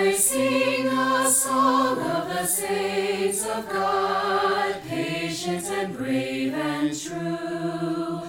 I 0.00 0.14
sing 0.14 0.86
a 0.86 1.30
song 1.30 2.00
of 2.00 2.26
the 2.30 2.46
saints 2.46 3.44
of 3.44 3.68
God, 3.68 4.82
patient 4.88 5.66
and 5.66 5.94
brave 5.94 6.54
and 6.54 6.98
true, 6.98 8.22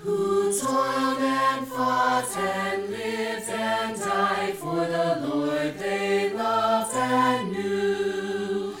who 0.00 0.58
toiled 0.58 1.20
and 1.20 1.68
fought 1.68 2.34
and 2.34 2.88
lived 2.88 3.50
and 3.50 4.00
died 4.00 4.54
for 4.54 4.86
the 4.86 5.28
Lord 5.28 5.78
they 5.78 6.32
loved 6.32 6.96
and 6.96 7.52
knew. 7.52 8.74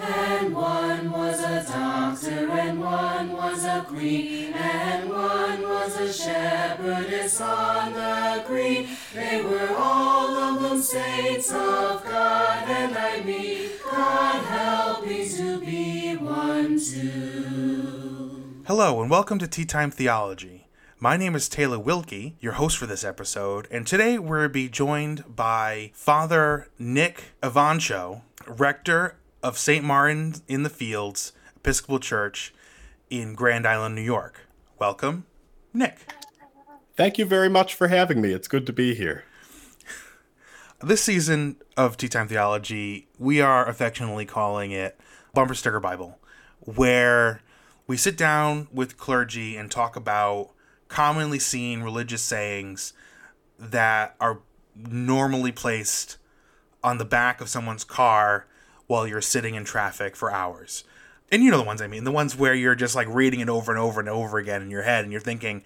And 0.00 0.54
one 0.54 1.10
was 1.10 1.40
a 1.40 1.62
doctor, 1.70 2.50
and 2.50 2.80
one 2.80 3.30
was 3.30 3.62
a 3.66 3.84
queen, 3.86 4.54
and 4.54 5.10
one 5.10 5.62
was 5.62 5.96
a 6.00 6.10
shepherdess 6.10 7.42
on 7.42 7.92
the 7.92 8.42
green. 8.46 8.88
They 9.12 9.42
were 9.42 9.74
all 9.76 10.36
of 10.36 10.62
them 10.62 10.80
saints 10.80 11.50
of 11.50 12.04
God, 12.04 12.68
and 12.68 12.96
I 12.96 13.20
mean, 13.22 13.70
God 13.90 14.44
help 14.44 15.04
me 15.04 15.28
to 15.30 15.58
be 15.58 16.14
one 16.14 16.78
too. 16.78 18.62
Hello, 18.68 19.00
and 19.00 19.10
welcome 19.10 19.40
to 19.40 19.48
Tea 19.48 19.64
Time 19.64 19.90
Theology. 19.90 20.68
My 21.00 21.16
name 21.16 21.34
is 21.34 21.48
Taylor 21.48 21.80
Wilkie, 21.80 22.36
your 22.38 22.52
host 22.52 22.78
for 22.78 22.86
this 22.86 23.02
episode, 23.02 23.66
and 23.68 23.84
today 23.84 24.16
we're 24.16 24.46
be 24.46 24.68
joined 24.68 25.34
by 25.34 25.90
Father 25.92 26.68
Nick 26.78 27.32
Evancho, 27.42 28.22
rector 28.46 29.16
of 29.42 29.58
St. 29.58 29.84
Martin 29.84 30.36
in 30.46 30.62
the 30.62 30.70
Fields 30.70 31.32
Episcopal 31.56 31.98
Church 31.98 32.54
in 33.10 33.34
Grand 33.34 33.66
Island, 33.66 33.96
New 33.96 34.02
York. 34.02 34.42
Welcome, 34.78 35.26
Nick. 35.74 35.98
Thank 37.00 37.16
you 37.16 37.24
very 37.24 37.48
much 37.48 37.74
for 37.74 37.88
having 37.88 38.20
me. 38.20 38.34
It's 38.34 38.46
good 38.46 38.66
to 38.66 38.74
be 38.74 38.94
here. 38.94 39.24
This 40.82 41.02
season 41.02 41.56
of 41.74 41.96
Tea 41.96 42.08
Time 42.08 42.28
Theology, 42.28 43.08
we 43.18 43.40
are 43.40 43.66
affectionately 43.66 44.26
calling 44.26 44.70
it 44.70 45.00
Bumper 45.32 45.54
Sticker 45.54 45.80
Bible, 45.80 46.18
where 46.60 47.40
we 47.86 47.96
sit 47.96 48.18
down 48.18 48.68
with 48.70 48.98
clergy 48.98 49.56
and 49.56 49.70
talk 49.70 49.96
about 49.96 50.50
commonly 50.88 51.38
seen 51.38 51.80
religious 51.80 52.20
sayings 52.20 52.92
that 53.58 54.14
are 54.20 54.40
normally 54.76 55.52
placed 55.52 56.18
on 56.84 56.98
the 56.98 57.06
back 57.06 57.40
of 57.40 57.48
someone's 57.48 57.82
car 57.82 58.46
while 58.88 59.06
you're 59.06 59.22
sitting 59.22 59.54
in 59.54 59.64
traffic 59.64 60.14
for 60.14 60.30
hours. 60.30 60.84
And 61.32 61.42
you 61.42 61.50
know 61.50 61.56
the 61.56 61.64
ones 61.64 61.80
I 61.80 61.86
mean, 61.86 62.04
the 62.04 62.12
ones 62.12 62.36
where 62.36 62.52
you're 62.52 62.74
just 62.74 62.94
like 62.94 63.08
reading 63.08 63.40
it 63.40 63.48
over 63.48 63.72
and 63.72 63.80
over 63.80 64.00
and 64.00 64.08
over 64.10 64.36
again 64.36 64.60
in 64.60 64.70
your 64.70 64.82
head 64.82 65.04
and 65.04 65.10
you're 65.10 65.22
thinking, 65.22 65.62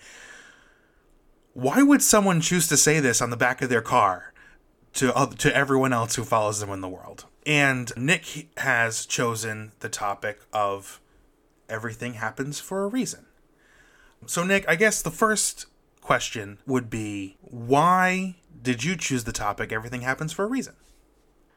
why 1.54 1.82
would 1.82 2.02
someone 2.02 2.40
choose 2.40 2.68
to 2.68 2.76
say 2.76 3.00
this 3.00 3.22
on 3.22 3.30
the 3.30 3.36
back 3.36 3.62
of 3.62 3.70
their 3.70 3.80
car 3.80 4.34
to 4.94 5.14
uh, 5.14 5.26
to 5.26 5.56
everyone 5.56 5.92
else 5.92 6.16
who 6.16 6.24
follows 6.24 6.60
them 6.60 6.70
in 6.70 6.80
the 6.80 6.88
world? 6.88 7.24
And 7.46 7.92
Nick 7.96 8.48
has 8.58 9.06
chosen 9.06 9.72
the 9.80 9.88
topic 9.88 10.40
of 10.52 11.00
everything 11.68 12.14
happens 12.14 12.60
for 12.60 12.84
a 12.84 12.88
reason. 12.88 13.26
So 14.26 14.42
Nick, 14.42 14.64
I 14.68 14.74
guess 14.74 15.02
the 15.02 15.10
first 15.10 15.66
question 16.00 16.58
would 16.66 16.90
be 16.90 17.36
why 17.40 18.36
did 18.60 18.84
you 18.84 18.96
choose 18.96 19.24
the 19.24 19.32
topic 19.32 19.72
everything 19.72 20.02
happens 20.02 20.32
for 20.32 20.44
a 20.44 20.48
reason? 20.48 20.74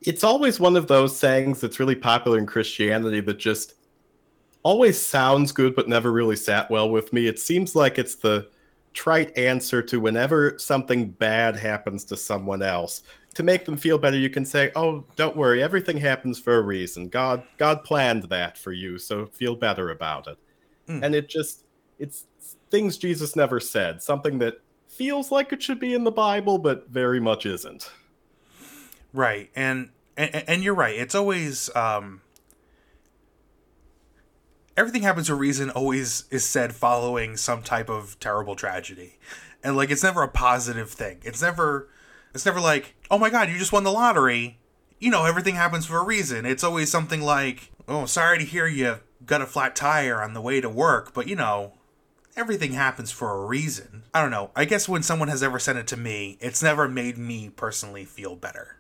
It's 0.02 0.24
always 0.24 0.60
one 0.60 0.76
of 0.76 0.88
those 0.88 1.18
sayings 1.18 1.60
that's 1.60 1.80
really 1.80 1.96
popular 1.96 2.38
in 2.38 2.46
Christianity 2.46 3.20
that 3.22 3.40
just 3.40 3.74
always 4.62 5.02
sounds 5.02 5.52
good 5.52 5.76
but 5.76 5.90
never 5.90 6.12
really 6.12 6.36
sat 6.36 6.70
well 6.70 6.90
with 6.90 7.12
me. 7.12 7.28
It 7.28 7.40
seems 7.40 7.76
like 7.76 7.98
it's 7.98 8.16
the 8.16 8.48
trite 8.98 9.38
answer 9.38 9.84
to 9.84 10.00
whenever 10.00 10.58
something 10.58 11.12
bad 11.12 11.56
happens 11.56 12.04
to 12.04 12.18
someone 12.18 12.64
else. 12.64 13.04
To 13.36 13.44
make 13.44 13.64
them 13.66 13.78
feel 13.78 14.00
better, 14.00 14.18
you 14.18 14.32
can 14.32 14.44
say, 14.44 14.72
"Oh, 14.76 15.06
don't 15.16 15.38
worry, 15.38 15.62
everything 15.62 15.98
happens 15.98 16.40
for 16.40 16.56
a 16.56 16.62
reason. 16.64 17.08
God 17.08 17.44
God 17.58 17.84
planned 17.84 18.24
that 18.24 18.58
for 18.58 18.72
you, 18.72 18.98
so 18.98 19.28
feel 19.28 19.56
better 19.56 19.92
about 19.92 20.28
it." 20.28 20.40
Mm. 20.90 21.04
And 21.04 21.16
it 21.16 21.30
just 21.30 21.66
it's 22.00 22.26
things 22.72 22.98
Jesus 22.98 23.36
never 23.36 23.60
said, 23.60 24.02
something 24.02 24.40
that 24.40 24.62
feels 24.88 25.32
like 25.32 25.54
it 25.54 25.62
should 25.62 25.80
be 25.80 25.94
in 25.94 26.04
the 26.04 26.12
Bible 26.12 26.58
but 26.58 26.90
very 26.90 27.20
much 27.20 27.46
isn't. 27.46 27.92
Right. 29.14 29.52
And 29.56 29.92
and, 30.18 30.44
and 30.48 30.64
you're 30.64 30.74
right. 30.74 30.96
It's 30.96 31.14
always 31.14 31.74
um 31.76 32.22
everything 34.78 35.02
happens 35.02 35.28
for 35.28 35.34
a 35.34 35.38
reason 35.38 35.72
always 35.72 36.26
is 36.30 36.46
said 36.46 36.74
following 36.74 37.36
some 37.36 37.64
type 37.64 37.90
of 37.90 38.18
terrible 38.20 38.56
tragedy. 38.56 39.18
And 39.64 39.76
like 39.76 39.90
it's 39.90 40.04
never 40.04 40.22
a 40.22 40.30
positive 40.30 40.92
thing. 40.92 41.20
It's 41.24 41.42
never 41.42 41.90
it's 42.34 42.46
never 42.46 42.62
like, 42.62 42.96
"Oh 43.10 43.18
my 43.18 43.32
god, 43.32 43.50
you 43.50 43.58
just 43.58 43.74
won 43.74 43.84
the 43.84 43.92
lottery." 43.92 44.60
You 45.00 45.10
know, 45.10 45.26
everything 45.26 45.56
happens 45.56 45.86
for 45.86 45.98
a 45.98 46.06
reason. 46.06 46.46
It's 46.46 46.64
always 46.64 46.92
something 46.92 47.22
like, 47.22 47.72
"Oh, 47.88 48.06
sorry 48.06 48.38
to 48.38 48.46
hear 48.46 48.68
you 48.68 49.00
got 49.26 49.42
a 49.42 49.48
flat 49.48 49.76
tire 49.76 50.22
on 50.22 50.34
the 50.34 50.42
way 50.42 50.62
to 50.62 50.70
work, 50.70 51.14
but 51.14 51.28
you 51.28 51.36
know, 51.36 51.74
everything 52.36 52.74
happens 52.74 53.12
for 53.12 53.32
a 53.32 53.46
reason." 53.46 54.04
I 54.14 54.22
don't 54.22 54.32
know. 54.32 54.52
I 54.56 54.66
guess 54.66 54.88
when 54.88 55.04
someone 55.04 55.28
has 55.28 55.42
ever 55.42 55.60
said 55.60 55.76
it 55.76 55.88
to 55.88 55.98
me, 55.98 56.38
it's 56.40 56.62
never 56.64 56.88
made 56.88 57.18
me 57.18 57.50
personally 57.50 58.06
feel 58.06 58.36
better. 58.36 58.78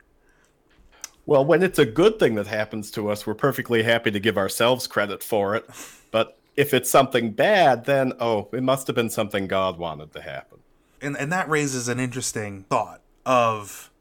Well, 1.27 1.43
when 1.43 1.61
it's 1.61 1.77
a 1.77 1.85
good 1.85 2.19
thing 2.19 2.35
that 2.35 2.47
happens 2.47 2.89
to 2.91 3.09
us, 3.09 3.27
we're 3.27 3.35
perfectly 3.35 3.83
happy 3.83 4.11
to 4.11 4.19
give 4.19 4.37
ourselves 4.37 4.87
credit 4.87 5.21
for 5.21 5.55
it. 5.55 5.69
But 6.09 6.39
if 6.55 6.73
it's 6.73 6.89
something 6.89 7.31
bad, 7.31 7.83
then 7.83 8.13
oh, 8.21 8.47
it 8.53 8.63
must 8.63 8.87
have 8.87 8.95
been 8.95 9.09
something 9.09 9.45
God 9.45 9.77
wanted 9.77 10.13
to 10.13 10.21
happen. 10.21 10.59
And 11.01 11.17
and 11.17 11.29
that 11.33 11.49
raises 11.49 11.89
an 11.89 11.99
interesting 11.99 12.63
thought 12.69 13.01
of 13.25 13.91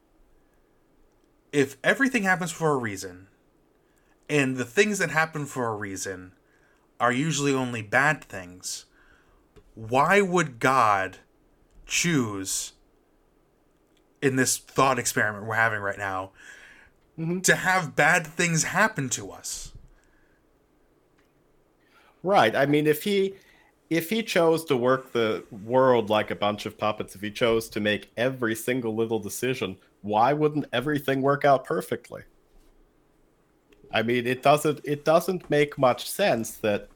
if 1.51 1.75
everything 1.83 2.23
happens 2.23 2.51
for 2.51 2.71
a 2.71 2.77
reason, 2.77 3.27
and 4.29 4.55
the 4.55 4.65
things 4.65 4.97
that 4.99 5.11
happen 5.11 5.45
for 5.45 5.67
a 5.67 5.75
reason 5.75 6.31
are 6.97 7.11
usually 7.11 7.53
only 7.53 7.81
bad 7.81 8.23
things, 8.23 8.85
why 9.75 10.21
would 10.21 10.59
God 10.59 11.17
choose 11.85 12.71
in 14.21 14.37
this 14.37 14.57
thought 14.57 14.97
experiment 14.97 15.45
we're 15.45 15.55
having 15.55 15.81
right 15.81 15.97
now 15.97 16.31
mm-hmm. 17.17 17.39
to 17.41 17.55
have 17.55 17.95
bad 17.95 18.27
things 18.27 18.63
happen 18.63 19.09
to 19.09 19.31
us. 19.31 19.73
Right. 22.23 22.55
I 22.55 22.65
mean, 22.65 22.87
if 22.87 23.03
he 23.03 23.35
if 23.89 24.09
he 24.09 24.21
chose 24.21 24.65
to 24.65 24.75
work 24.75 25.13
the 25.13 25.45
world 25.63 26.09
like 26.09 26.29
a 26.29 26.35
bunch 26.35 26.65
of 26.65 26.77
puppets, 26.77 27.15
if 27.15 27.21
he 27.21 27.31
chose 27.31 27.69
to 27.69 27.79
make 27.79 28.11
every 28.17 28.53
single 28.53 28.93
little 28.93 29.19
decision, 29.19 29.77
why 30.01 30.33
wouldn't 30.33 30.65
everything 30.73 31.21
work 31.21 31.45
out 31.45 31.63
perfectly? 31.63 32.23
I 33.93 34.03
mean, 34.03 34.27
it 34.27 34.43
doesn't 34.43 34.81
it 34.83 35.05
doesn't 35.05 35.49
make 35.49 35.77
much 35.77 36.09
sense 36.09 36.57
that 36.57 36.89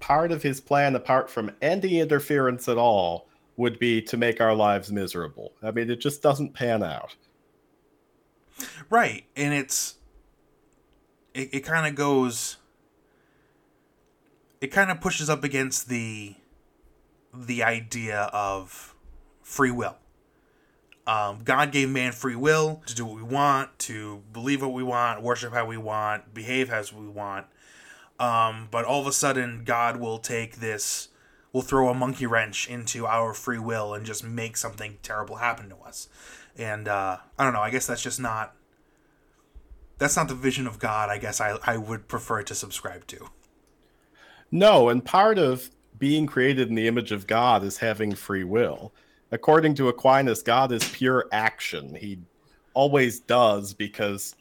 part 0.00 0.30
of 0.30 0.42
his 0.42 0.60
plan 0.60 0.94
apart 0.94 1.28
from 1.28 1.50
any 1.60 1.98
interference 2.00 2.68
at 2.68 2.78
all 2.78 3.28
would 3.56 3.78
be 3.80 4.00
to 4.02 4.16
make 4.16 4.40
our 4.40 4.54
lives 4.54 4.92
miserable. 4.92 5.52
I 5.62 5.72
mean, 5.72 5.90
it 5.90 6.00
just 6.00 6.22
doesn't 6.22 6.54
pan 6.54 6.84
out. 6.84 7.16
Right. 8.90 9.24
And 9.36 9.54
it's 9.54 9.96
it, 11.34 11.50
it 11.52 11.60
kind 11.60 11.86
of 11.86 11.94
goes 11.94 12.56
it 14.60 14.68
kind 14.68 14.90
of 14.90 15.00
pushes 15.00 15.30
up 15.30 15.44
against 15.44 15.88
the 15.88 16.34
the 17.32 17.62
idea 17.62 18.22
of 18.32 18.94
free 19.42 19.70
will. 19.70 19.96
Um, 21.06 21.40
God 21.42 21.72
gave 21.72 21.88
man 21.88 22.12
free 22.12 22.36
will 22.36 22.82
to 22.86 22.94
do 22.94 23.06
what 23.06 23.16
we 23.16 23.22
want, 23.22 23.78
to 23.80 24.22
believe 24.32 24.60
what 24.60 24.74
we 24.74 24.82
want, 24.82 25.22
worship 25.22 25.54
how 25.54 25.64
we 25.64 25.78
want, 25.78 26.34
behave 26.34 26.70
as 26.70 26.92
we 26.92 27.06
want. 27.06 27.46
Um, 28.18 28.68
but 28.70 28.84
all 28.84 29.00
of 29.00 29.06
a 29.06 29.12
sudden, 29.12 29.62
God 29.64 29.96
will 29.96 30.18
take 30.18 30.56
this, 30.56 31.08
will 31.52 31.62
throw 31.62 31.88
a 31.88 31.94
monkey 31.94 32.26
wrench 32.26 32.68
into 32.68 33.06
our 33.06 33.32
free 33.32 33.58
will 33.58 33.94
and 33.94 34.04
just 34.04 34.22
make 34.22 34.58
something 34.58 34.98
terrible 35.02 35.36
happen 35.36 35.70
to 35.70 35.76
us 35.76 36.08
and 36.58 36.88
uh, 36.88 37.18
I 37.38 37.44
don't 37.44 37.52
know. 37.52 37.60
I 37.60 37.70
guess 37.70 37.86
that's 37.86 38.02
just 38.02 38.20
not 38.20 38.54
that's 39.98 40.16
not 40.16 40.28
the 40.28 40.34
vision 40.34 40.66
of 40.66 40.78
God. 40.78 41.08
I 41.08 41.18
guess 41.18 41.40
I 41.40 41.58
I 41.64 41.76
would 41.76 42.08
prefer 42.08 42.42
to 42.42 42.54
subscribe 42.54 43.06
to. 43.08 43.28
No, 44.50 44.88
and 44.88 45.04
part 45.04 45.38
of 45.38 45.70
being 45.98 46.26
created 46.26 46.68
in 46.68 46.74
the 46.74 46.88
image 46.88 47.12
of 47.12 47.26
God 47.26 47.64
is 47.64 47.78
having 47.78 48.14
free 48.14 48.44
will. 48.44 48.92
According 49.30 49.74
to 49.74 49.88
Aquinas, 49.88 50.42
God 50.42 50.72
is 50.72 50.88
pure 50.88 51.26
action. 51.32 51.94
He 51.94 52.18
always 52.72 53.20
does 53.20 53.74
because 53.74 54.34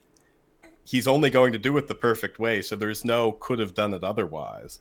he's 0.85 1.07
only 1.07 1.29
going 1.29 1.51
to 1.51 1.59
do 1.59 1.75
it 1.77 1.87
the 1.87 1.95
perfect 1.95 2.39
way. 2.39 2.61
So 2.61 2.75
there's 2.75 3.03
no 3.03 3.33
could 3.33 3.59
have 3.59 3.73
done 3.73 3.93
it 3.93 4.03
otherwise. 4.03 4.79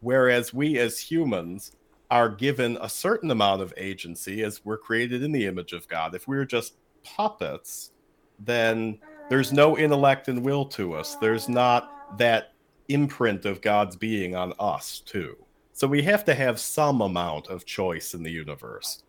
Whereas 0.00 0.54
we 0.54 0.78
as 0.78 0.98
humans 0.98 1.72
are 2.14 2.28
given 2.28 2.78
a 2.80 2.88
certain 2.88 3.28
amount 3.32 3.60
of 3.60 3.74
agency 3.76 4.44
as 4.44 4.64
we're 4.64 4.78
created 4.78 5.20
in 5.20 5.32
the 5.32 5.46
image 5.46 5.72
of 5.72 5.88
God. 5.88 6.14
If 6.14 6.28
we're 6.28 6.44
just 6.44 6.74
puppets, 7.02 7.90
then 8.38 9.00
there's 9.28 9.52
no 9.52 9.76
intellect 9.76 10.28
and 10.28 10.44
will 10.44 10.64
to 10.66 10.94
us. 10.94 11.16
There's 11.16 11.48
not 11.48 12.16
that 12.18 12.52
imprint 12.88 13.44
of 13.44 13.60
God's 13.60 13.96
being 13.96 14.36
on 14.36 14.52
us, 14.60 15.00
too. 15.00 15.36
So 15.72 15.88
we 15.88 16.02
have 16.02 16.24
to 16.26 16.36
have 16.36 16.60
some 16.60 17.00
amount 17.00 17.48
of 17.48 17.66
choice 17.66 18.14
in 18.14 18.22
the 18.22 18.30
universe. 18.30 19.02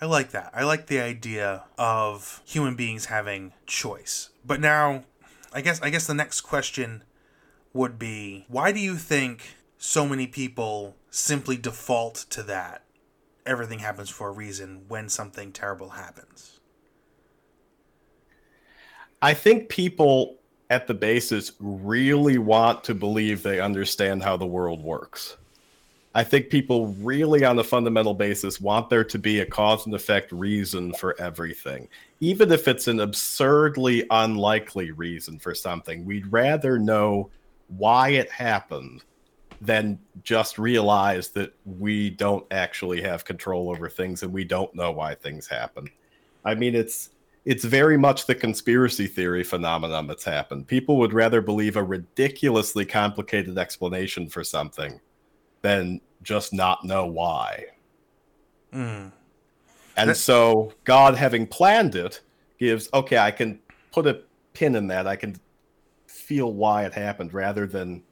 I 0.00 0.06
like 0.06 0.32
that. 0.32 0.50
I 0.52 0.64
like 0.64 0.88
the 0.88 0.98
idea 0.98 1.62
of 1.78 2.42
human 2.44 2.74
beings 2.74 3.04
having 3.04 3.52
choice. 3.64 4.30
But 4.44 4.58
now, 4.58 5.04
I 5.52 5.60
guess 5.60 5.80
I 5.82 5.90
guess 5.90 6.08
the 6.08 6.14
next 6.14 6.40
question 6.40 7.04
would 7.72 7.96
be 7.96 8.44
why 8.48 8.72
do 8.72 8.80
you 8.80 8.96
think 8.96 9.54
so 9.78 10.04
many 10.04 10.26
people 10.26 10.96
simply 11.14 11.56
default 11.56 12.16
to 12.30 12.42
that? 12.42 12.82
Everything 13.46 13.78
happens 13.78 14.10
for 14.10 14.28
a 14.28 14.32
reason 14.32 14.84
when 14.88 15.08
something 15.08 15.52
terrible 15.52 15.90
happens. 15.90 16.58
I 19.22 19.32
think 19.32 19.68
people 19.68 20.38
at 20.70 20.86
the 20.86 20.94
basis 20.94 21.52
really 21.60 22.38
want 22.38 22.82
to 22.84 22.94
believe 22.94 23.42
they 23.42 23.60
understand 23.60 24.22
how 24.22 24.36
the 24.36 24.46
world 24.46 24.82
works. 24.82 25.36
I 26.16 26.24
think 26.24 26.48
people 26.48 26.88
really, 27.00 27.44
on 27.44 27.58
a 27.58 27.64
fundamental 27.64 28.14
basis, 28.14 28.60
want 28.60 28.88
there 28.88 29.04
to 29.04 29.18
be 29.18 29.40
a 29.40 29.46
cause 29.46 29.86
and 29.86 29.94
effect 29.94 30.32
reason 30.32 30.92
for 30.94 31.20
everything. 31.20 31.88
Even 32.20 32.50
if 32.52 32.66
it's 32.66 32.88
an 32.88 33.00
absurdly 33.00 34.04
unlikely 34.10 34.90
reason 34.92 35.38
for 35.38 35.54
something, 35.54 36.04
we'd 36.04 36.32
rather 36.32 36.78
know 36.78 37.30
why 37.68 38.10
it 38.10 38.30
happened 38.30 39.04
than 39.64 39.98
just 40.22 40.58
realize 40.58 41.30
that 41.30 41.54
we 41.64 42.10
don't 42.10 42.44
actually 42.50 43.00
have 43.00 43.24
control 43.24 43.70
over 43.70 43.88
things 43.88 44.22
and 44.22 44.32
we 44.32 44.44
don't 44.44 44.74
know 44.74 44.90
why 44.90 45.14
things 45.14 45.46
happen. 45.46 45.88
I 46.44 46.54
mean, 46.54 46.74
it's 46.74 47.10
it's 47.44 47.64
very 47.64 47.98
much 47.98 48.26
the 48.26 48.34
conspiracy 48.34 49.06
theory 49.06 49.44
phenomenon 49.44 50.06
that's 50.06 50.24
happened. 50.24 50.66
People 50.66 50.96
would 50.96 51.12
rather 51.12 51.42
believe 51.42 51.76
a 51.76 51.82
ridiculously 51.82 52.86
complicated 52.86 53.58
explanation 53.58 54.28
for 54.28 54.42
something 54.42 54.98
than 55.60 56.00
just 56.22 56.54
not 56.54 56.84
know 56.84 57.06
why. 57.06 57.66
Mm. 58.72 59.12
And 59.96 60.10
that- 60.10 60.16
so 60.16 60.72
God 60.84 61.14
having 61.16 61.46
planned 61.46 61.94
it 61.94 62.20
gives 62.58 62.88
okay, 62.92 63.18
I 63.18 63.30
can 63.30 63.60
put 63.92 64.06
a 64.06 64.22
pin 64.52 64.74
in 64.74 64.86
that. 64.88 65.06
I 65.06 65.16
can 65.16 65.36
feel 66.06 66.52
why 66.52 66.84
it 66.84 66.94
happened 66.94 67.34
rather 67.34 67.66
than 67.66 68.02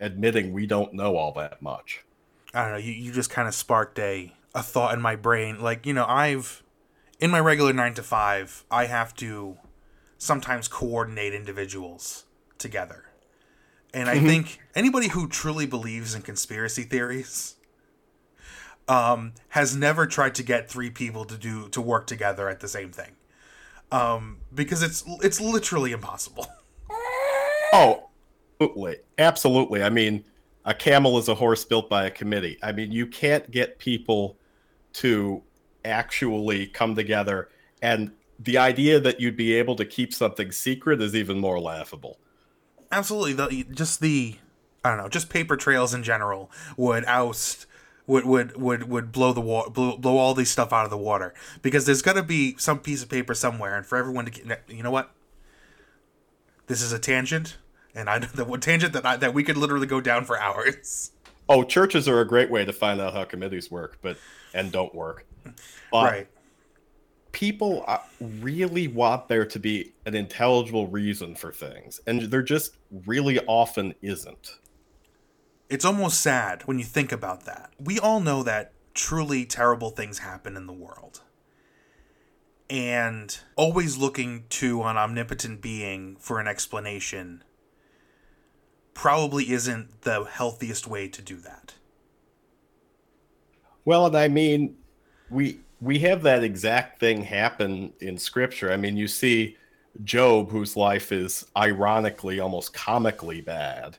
admitting 0.00 0.52
we 0.52 0.66
don't 0.66 0.94
know 0.94 1.16
all 1.16 1.32
that 1.34 1.60
much. 1.62 2.04
I 2.52 2.62
don't 2.62 2.72
know, 2.72 2.78
you, 2.78 2.92
you 2.92 3.12
just 3.12 3.30
kind 3.30 3.46
of 3.46 3.54
sparked 3.54 3.98
a 3.98 4.32
a 4.54 4.62
thought 4.62 4.94
in 4.94 5.00
my 5.00 5.14
brain. 5.14 5.60
Like, 5.60 5.86
you 5.86 5.92
know, 5.92 6.06
I've 6.06 6.62
in 7.20 7.30
my 7.30 7.38
regular 7.40 7.72
nine 7.72 7.94
to 7.94 8.02
five, 8.02 8.64
I 8.70 8.86
have 8.86 9.14
to 9.16 9.58
sometimes 10.18 10.68
coordinate 10.68 11.34
individuals 11.34 12.24
together. 12.58 13.04
And 13.92 14.08
I 14.08 14.16
mm-hmm. 14.16 14.26
think 14.26 14.60
anybody 14.74 15.08
who 15.08 15.28
truly 15.28 15.66
believes 15.66 16.14
in 16.14 16.22
conspiracy 16.22 16.82
theories 16.84 17.56
um, 18.88 19.32
has 19.50 19.74
never 19.74 20.06
tried 20.06 20.34
to 20.36 20.42
get 20.42 20.70
three 20.70 20.90
people 20.90 21.24
to 21.24 21.36
do 21.36 21.68
to 21.70 21.80
work 21.80 22.06
together 22.06 22.48
at 22.48 22.60
the 22.60 22.68
same 22.68 22.92
thing. 22.92 23.12
Um, 23.92 24.38
because 24.54 24.82
it's 24.82 25.04
it's 25.22 25.40
literally 25.40 25.92
impossible. 25.92 26.46
Oh, 27.72 28.09
absolutely. 28.60 28.96
Absolutely. 29.18 29.82
I 29.82 29.90
mean, 29.90 30.24
a 30.64 30.74
camel 30.74 31.18
is 31.18 31.28
a 31.28 31.34
horse 31.34 31.64
built 31.64 31.88
by 31.88 32.04
a 32.04 32.10
committee. 32.10 32.58
I 32.62 32.72
mean, 32.72 32.92
you 32.92 33.06
can't 33.06 33.50
get 33.50 33.78
people 33.78 34.36
to 34.94 35.42
actually 35.84 36.66
come 36.66 36.94
together 36.94 37.48
and 37.80 38.12
the 38.38 38.58
idea 38.58 38.98
that 39.00 39.20
you'd 39.20 39.36
be 39.36 39.54
able 39.54 39.76
to 39.76 39.84
keep 39.84 40.12
something 40.12 40.52
secret 40.52 41.00
is 41.00 41.14
even 41.14 41.38
more 41.38 41.58
laughable 41.58 42.18
absolutely 42.92 43.32
the 43.32 43.64
just 43.72 44.00
the 44.00 44.36
i 44.84 44.90
don't 44.90 44.98
know 44.98 45.08
just 45.08 45.30
paper 45.30 45.56
trails 45.56 45.94
in 45.94 46.02
general 46.02 46.50
would 46.76 47.04
oust 47.06 47.64
would 48.06 48.26
would 48.26 48.56
would 48.60 48.90
would 48.90 49.12
blow 49.12 49.32
the 49.32 49.40
water 49.40 49.70
blow, 49.70 49.96
blow 49.96 50.18
all 50.18 50.34
these 50.34 50.50
stuff 50.50 50.72
out 50.72 50.84
of 50.84 50.90
the 50.90 50.98
water 50.98 51.32
because 51.62 51.86
there's 51.86 52.02
got 52.02 52.14
to 52.14 52.22
be 52.22 52.54
some 52.58 52.78
piece 52.78 53.02
of 53.02 53.08
paper 53.08 53.32
somewhere 53.34 53.76
and 53.76 53.86
for 53.86 53.96
everyone 53.96 54.26
to 54.26 54.30
get 54.30 54.62
you 54.68 54.82
know 54.82 54.90
what 54.90 55.14
this 56.66 56.82
is 56.82 56.92
a 56.92 56.98
tangent 56.98 57.56
and 57.94 58.08
i 58.08 58.18
the 58.34 58.44
tangent 58.58 58.92
that 58.92 59.04
I, 59.06 59.16
that 59.16 59.34
we 59.34 59.42
could 59.42 59.56
literally 59.56 59.86
go 59.86 60.00
down 60.00 60.24
for 60.24 60.38
hours 60.38 61.12
oh 61.48 61.62
churches 61.62 62.08
are 62.08 62.20
a 62.20 62.26
great 62.26 62.50
way 62.50 62.64
to 62.64 62.72
find 62.72 63.00
out 63.00 63.14
how 63.14 63.24
committees 63.24 63.70
work 63.70 63.98
but 64.02 64.16
and 64.54 64.70
don't 64.72 64.94
work 64.94 65.26
but 65.90 66.12
right. 66.12 66.28
People 67.32 67.84
uh, 67.86 67.98
really 68.20 68.88
want 68.88 69.28
there 69.28 69.46
to 69.46 69.58
be 69.60 69.92
an 70.04 70.16
intelligible 70.16 70.88
reason 70.88 71.36
for 71.36 71.52
things, 71.52 72.00
and 72.04 72.22
there 72.22 72.42
just 72.42 72.76
really 73.06 73.38
often 73.46 73.94
isn't. 74.02 74.58
It's 75.68 75.84
almost 75.84 76.20
sad 76.20 76.62
when 76.64 76.80
you 76.80 76.84
think 76.84 77.12
about 77.12 77.44
that. 77.44 77.70
We 77.78 78.00
all 78.00 78.18
know 78.18 78.42
that 78.42 78.72
truly 78.94 79.46
terrible 79.46 79.90
things 79.90 80.18
happen 80.18 80.56
in 80.56 80.66
the 80.66 80.72
world. 80.72 81.20
And 82.68 83.36
always 83.56 83.96
looking 83.96 84.44
to 84.50 84.82
an 84.82 84.96
omnipotent 84.96 85.60
being 85.60 86.16
for 86.16 86.40
an 86.40 86.48
explanation 86.48 87.44
probably 88.94 89.50
isn't 89.50 90.02
the 90.02 90.24
healthiest 90.24 90.86
way 90.86 91.08
to 91.08 91.22
do 91.22 91.36
that. 91.36 91.74
Well, 93.84 94.06
and 94.06 94.16
I 94.16 94.28
mean, 94.28 94.76
we 95.30 95.60
we 95.80 95.98
have 96.00 96.22
that 96.22 96.44
exact 96.44 97.00
thing 97.00 97.22
happen 97.22 97.92
in 98.00 98.18
scripture. 98.18 98.70
I 98.70 98.76
mean, 98.76 98.96
you 98.96 99.08
see 99.08 99.56
Job, 100.04 100.50
whose 100.50 100.76
life 100.76 101.12
is 101.12 101.46
ironically, 101.56 102.40
almost 102.40 102.72
comically 102.72 103.40
bad, 103.40 103.96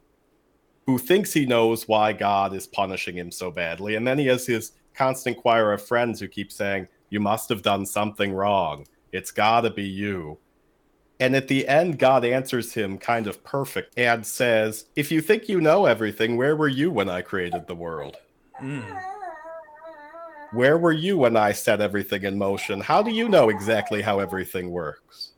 who 0.86 0.98
thinks 0.98 1.34
he 1.34 1.46
knows 1.46 1.88
why 1.88 2.14
God 2.14 2.54
is 2.54 2.68
punishing 2.68 3.18
him 3.18 3.32
so 3.32 3.52
badly. 3.52 3.96
And 3.96 4.06
then 4.08 4.18
he 4.18 4.28
has 4.28 4.46
his 4.46 4.74
constant 4.94 5.38
choir 5.38 5.74
of 5.74 5.86
friends 5.86 6.20
who 6.20 6.28
keep 6.28 6.52
saying, 6.52 6.88
You 7.10 7.20
must 7.20 7.50
have 7.50 7.62
done 7.62 7.86
something 7.86 8.34
wrong. 8.34 8.86
It's 9.12 9.32
got 9.32 9.62
to 9.62 9.70
be 9.70 9.84
you. 9.84 10.38
And 11.22 11.36
at 11.36 11.48
the 11.48 11.68
end, 11.68 12.00
God 12.00 12.26
answers 12.26 12.74
him 12.74 12.98
kind 12.98 13.28
of 13.28 13.44
perfect 13.44 13.94
and 13.96 14.26
says, 14.26 14.86
If 14.96 15.12
you 15.12 15.22
think 15.22 15.48
you 15.48 15.62
know 15.62 15.86
everything, 15.86 16.36
where 16.36 16.56
were 16.56 16.68
you 16.68 16.90
when 16.90 17.10
I 17.10 17.22
created 17.22 17.68
the 17.68 17.76
world? 17.76 18.18
Mm. 18.60 19.00
Where 20.52 20.80
were 20.80 20.92
you 20.92 21.20
when 21.20 21.38
I 21.38 21.52
set 21.52 21.80
everything 21.80 22.24
in 22.24 22.40
motion? 22.40 22.82
How 22.82 23.04
do 23.04 23.12
you 23.12 23.30
know 23.30 23.50
exactly 23.50 24.02
how 24.02 24.18
everything 24.18 24.72
works? 24.72 25.34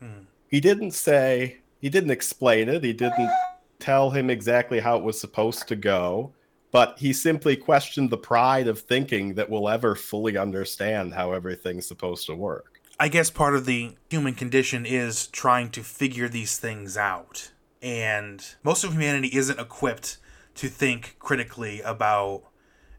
Hmm. 0.00 0.24
He 0.48 0.60
didn't 0.60 0.90
say, 0.90 1.58
he 1.80 1.88
didn't 1.88 2.10
explain 2.10 2.68
it, 2.68 2.82
he 2.82 2.92
didn't 2.92 3.30
tell 3.78 4.10
him 4.10 4.28
exactly 4.28 4.80
how 4.80 4.96
it 4.96 5.04
was 5.04 5.20
supposed 5.20 5.68
to 5.68 5.76
go, 5.76 6.32
but 6.72 6.98
he 6.98 7.12
simply 7.12 7.54
questioned 7.54 8.10
the 8.10 8.18
pride 8.18 8.66
of 8.66 8.80
thinking 8.80 9.34
that 9.34 9.48
we'll 9.48 9.68
ever 9.68 9.94
fully 9.94 10.36
understand 10.36 11.14
how 11.14 11.32
everything's 11.32 11.86
supposed 11.86 12.26
to 12.26 12.34
work. 12.34 12.75
I 12.98 13.08
guess 13.08 13.30
part 13.30 13.54
of 13.54 13.66
the 13.66 13.94
human 14.08 14.34
condition 14.34 14.86
is 14.86 15.26
trying 15.26 15.70
to 15.70 15.82
figure 15.82 16.28
these 16.28 16.58
things 16.58 16.96
out. 16.96 17.52
And 17.82 18.42
most 18.62 18.84
of 18.84 18.92
humanity 18.92 19.28
isn't 19.36 19.60
equipped 19.60 20.16
to 20.54 20.68
think 20.68 21.16
critically 21.18 21.82
about 21.82 22.44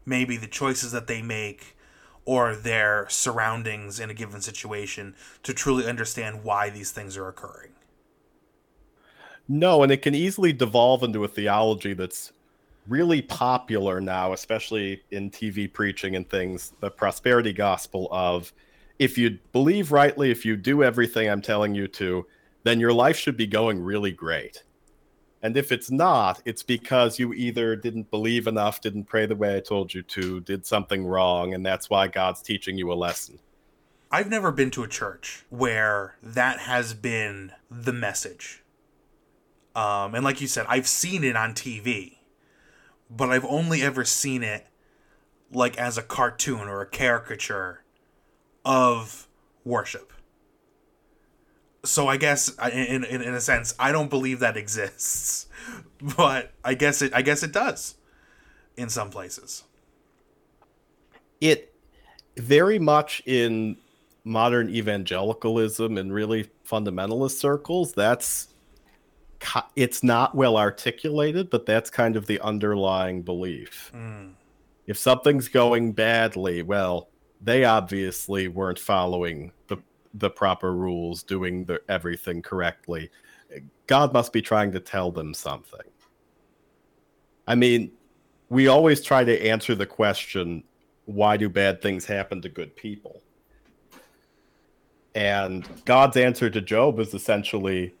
maybe 0.06 0.36
the 0.36 0.46
choices 0.46 0.92
that 0.92 1.08
they 1.08 1.20
make 1.20 1.76
or 2.24 2.54
their 2.54 3.06
surroundings 3.08 3.98
in 3.98 4.08
a 4.08 4.14
given 4.14 4.40
situation 4.40 5.16
to 5.42 5.52
truly 5.52 5.86
understand 5.86 6.44
why 6.44 6.70
these 6.70 6.92
things 6.92 7.16
are 7.16 7.26
occurring. 7.26 7.70
No, 9.48 9.82
and 9.82 9.90
it 9.90 10.02
can 10.02 10.14
easily 10.14 10.52
devolve 10.52 11.02
into 11.02 11.24
a 11.24 11.28
theology 11.28 11.94
that's 11.94 12.32
really 12.86 13.22
popular 13.22 14.00
now, 14.00 14.32
especially 14.32 15.02
in 15.10 15.30
TV 15.30 15.72
preaching 15.72 16.14
and 16.14 16.28
things, 16.28 16.74
the 16.80 16.90
prosperity 16.90 17.52
gospel 17.52 18.08
of 18.12 18.52
if 18.98 19.16
you 19.16 19.38
believe 19.52 19.92
rightly, 19.92 20.30
if 20.30 20.44
you 20.44 20.56
do 20.56 20.82
everything 20.82 21.28
I'm 21.28 21.42
telling 21.42 21.74
you 21.74 21.86
to, 21.88 22.26
then 22.64 22.80
your 22.80 22.92
life 22.92 23.16
should 23.16 23.36
be 23.36 23.46
going 23.46 23.80
really 23.80 24.10
great. 24.10 24.64
And 25.40 25.56
if 25.56 25.70
it's 25.70 25.90
not, 25.90 26.42
it's 26.44 26.64
because 26.64 27.18
you 27.18 27.32
either 27.32 27.76
didn't 27.76 28.10
believe 28.10 28.48
enough, 28.48 28.80
didn't 28.80 29.04
pray 29.04 29.24
the 29.26 29.36
way 29.36 29.56
I 29.56 29.60
told 29.60 29.94
you 29.94 30.02
to, 30.02 30.40
did 30.40 30.66
something 30.66 31.06
wrong, 31.06 31.54
and 31.54 31.64
that's 31.64 31.88
why 31.88 32.08
God's 32.08 32.42
teaching 32.42 32.76
you 32.76 32.92
a 32.92 32.94
lesson. 32.94 33.38
I've 34.10 34.28
never 34.28 34.50
been 34.50 34.70
to 34.72 34.82
a 34.82 34.88
church 34.88 35.44
where 35.48 36.16
that 36.22 36.60
has 36.60 36.92
been 36.94 37.52
the 37.70 37.92
message. 37.92 38.64
Um, 39.76 40.14
and 40.16 40.24
like 40.24 40.40
you 40.40 40.48
said, 40.48 40.66
I've 40.68 40.88
seen 40.88 41.22
it 41.22 41.36
on 41.36 41.54
TV, 41.54 42.16
but 43.08 43.30
I've 43.30 43.44
only 43.44 43.82
ever 43.82 44.04
seen 44.04 44.42
it 44.42 44.66
like 45.52 45.78
as 45.78 45.96
a 45.96 46.02
cartoon 46.02 46.62
or 46.62 46.80
a 46.80 46.86
caricature 46.86 47.84
of 48.68 49.26
worship 49.64 50.12
so 51.84 52.06
I 52.06 52.16
guess 52.16 52.50
in, 52.72 53.04
in 53.04 53.22
in 53.22 53.34
a 53.34 53.40
sense 53.40 53.74
I 53.78 53.92
don't 53.92 54.10
believe 54.10 54.40
that 54.40 54.56
exists, 54.56 55.46
but 56.16 56.52
I 56.64 56.74
guess 56.74 57.02
it 57.02 57.14
I 57.14 57.22
guess 57.22 57.42
it 57.42 57.52
does 57.52 57.96
in 58.76 58.88
some 58.88 59.10
places. 59.10 59.64
It 61.40 61.74
very 62.36 62.78
much 62.78 63.22
in 63.26 63.76
modern 64.24 64.68
evangelicalism 64.68 65.96
and 65.96 66.12
really 66.12 66.50
fundamentalist 66.68 67.38
circles 67.38 67.92
that's 67.92 68.48
it's 69.74 70.02
not 70.02 70.34
well 70.34 70.58
articulated 70.58 71.48
but 71.48 71.64
that's 71.64 71.88
kind 71.88 72.16
of 72.16 72.26
the 72.26 72.38
underlying 72.40 73.22
belief 73.22 73.90
mm. 73.94 74.30
if 74.86 74.98
something's 74.98 75.48
going 75.48 75.92
badly 75.92 76.60
well 76.60 77.08
they 77.40 77.64
obviously 77.64 78.48
weren't 78.48 78.78
following 78.78 79.52
the 79.68 79.78
the 80.14 80.30
proper 80.30 80.74
rules, 80.74 81.22
doing 81.22 81.64
the, 81.64 81.80
everything 81.88 82.42
correctly. 82.42 83.10
God 83.86 84.12
must 84.12 84.32
be 84.32 84.42
trying 84.42 84.72
to 84.72 84.80
tell 84.80 85.10
them 85.10 85.34
something. 85.34 85.86
I 87.46 87.54
mean, 87.54 87.92
we 88.48 88.68
always 88.68 89.02
try 89.02 89.24
to 89.24 89.46
answer 89.46 89.74
the 89.74 89.86
question, 89.86 90.64
why 91.04 91.36
do 91.36 91.48
bad 91.48 91.80
things 91.80 92.04
happen 92.04 92.42
to 92.42 92.48
good 92.48 92.74
people? 92.74 93.22
And 95.14 95.66
God's 95.84 96.16
answer 96.16 96.50
to 96.50 96.60
Job 96.60 96.98
is 97.00 97.14
essentially, 97.14 97.94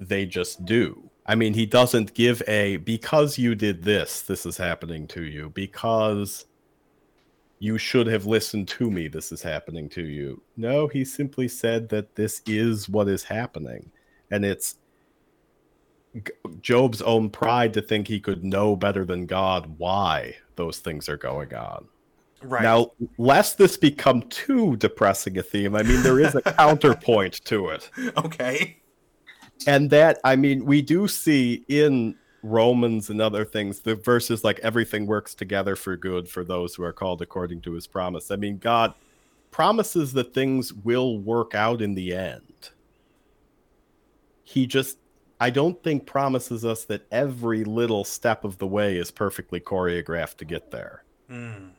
they 0.00 0.26
just 0.26 0.64
do. 0.64 1.10
I 1.26 1.34
mean, 1.34 1.54
he 1.54 1.66
doesn't 1.66 2.14
give 2.14 2.42
a 2.46 2.76
because 2.78 3.38
you 3.38 3.54
did 3.54 3.82
this, 3.82 4.22
this 4.22 4.46
is 4.46 4.56
happening 4.56 5.06
to 5.08 5.22
you. 5.22 5.50
Because 5.50 6.46
you 7.58 7.78
should 7.78 8.06
have 8.06 8.26
listened 8.26 8.68
to 8.68 8.90
me, 8.90 9.08
this 9.08 9.32
is 9.32 9.42
happening 9.42 9.88
to 9.90 10.02
you. 10.02 10.42
No, 10.56 10.88
he 10.88 11.04
simply 11.04 11.48
said 11.48 11.88
that 11.88 12.14
this 12.14 12.42
is 12.46 12.88
what 12.88 13.08
is 13.08 13.24
happening. 13.24 13.90
And 14.30 14.44
it's 14.44 14.76
Job's 16.60 17.02
own 17.02 17.30
pride 17.30 17.72
to 17.74 17.82
think 17.82 18.08
he 18.08 18.20
could 18.20 18.44
know 18.44 18.76
better 18.76 19.04
than 19.04 19.26
God 19.26 19.78
why 19.78 20.36
those 20.56 20.78
things 20.78 21.08
are 21.08 21.16
going 21.16 21.54
on. 21.54 21.86
Right. 22.42 22.62
Now, 22.62 22.92
lest 23.18 23.58
this 23.58 23.76
become 23.76 24.22
too 24.22 24.76
depressing 24.76 25.38
a 25.38 25.42
theme, 25.42 25.74
I 25.74 25.82
mean, 25.82 26.02
there 26.02 26.20
is 26.20 26.34
a 26.34 26.42
counterpoint 26.58 27.44
to 27.46 27.68
it. 27.70 27.90
Okay. 28.16 28.78
And 29.66 29.88
that, 29.90 30.20
I 30.22 30.36
mean, 30.36 30.66
we 30.66 30.82
do 30.82 31.08
see 31.08 31.64
in 31.68 32.16
Romans 32.46 33.10
and 33.10 33.20
other 33.20 33.44
things, 33.44 33.80
the 33.80 33.94
verses 33.94 34.44
like 34.44 34.60
everything 34.60 35.06
works 35.06 35.34
together 35.34 35.76
for 35.76 35.96
good 35.96 36.28
for 36.28 36.44
those 36.44 36.74
who 36.74 36.84
are 36.84 36.92
called 36.92 37.20
according 37.20 37.60
to 37.62 37.72
his 37.72 37.86
promise. 37.86 38.30
I 38.30 38.36
mean, 38.36 38.58
God 38.58 38.94
promises 39.50 40.12
that 40.12 40.32
things 40.32 40.72
will 40.72 41.18
work 41.18 41.54
out 41.54 41.82
in 41.82 41.94
the 41.94 42.14
end. 42.14 42.70
He 44.44 44.66
just, 44.66 44.98
I 45.40 45.50
don't 45.50 45.82
think, 45.82 46.06
promises 46.06 46.64
us 46.64 46.84
that 46.84 47.06
every 47.10 47.64
little 47.64 48.04
step 48.04 48.44
of 48.44 48.58
the 48.58 48.66
way 48.66 48.96
is 48.96 49.10
perfectly 49.10 49.60
choreographed 49.60 50.36
to 50.36 50.44
get 50.44 50.70
there. 50.70 51.02
Mm. 51.30 51.70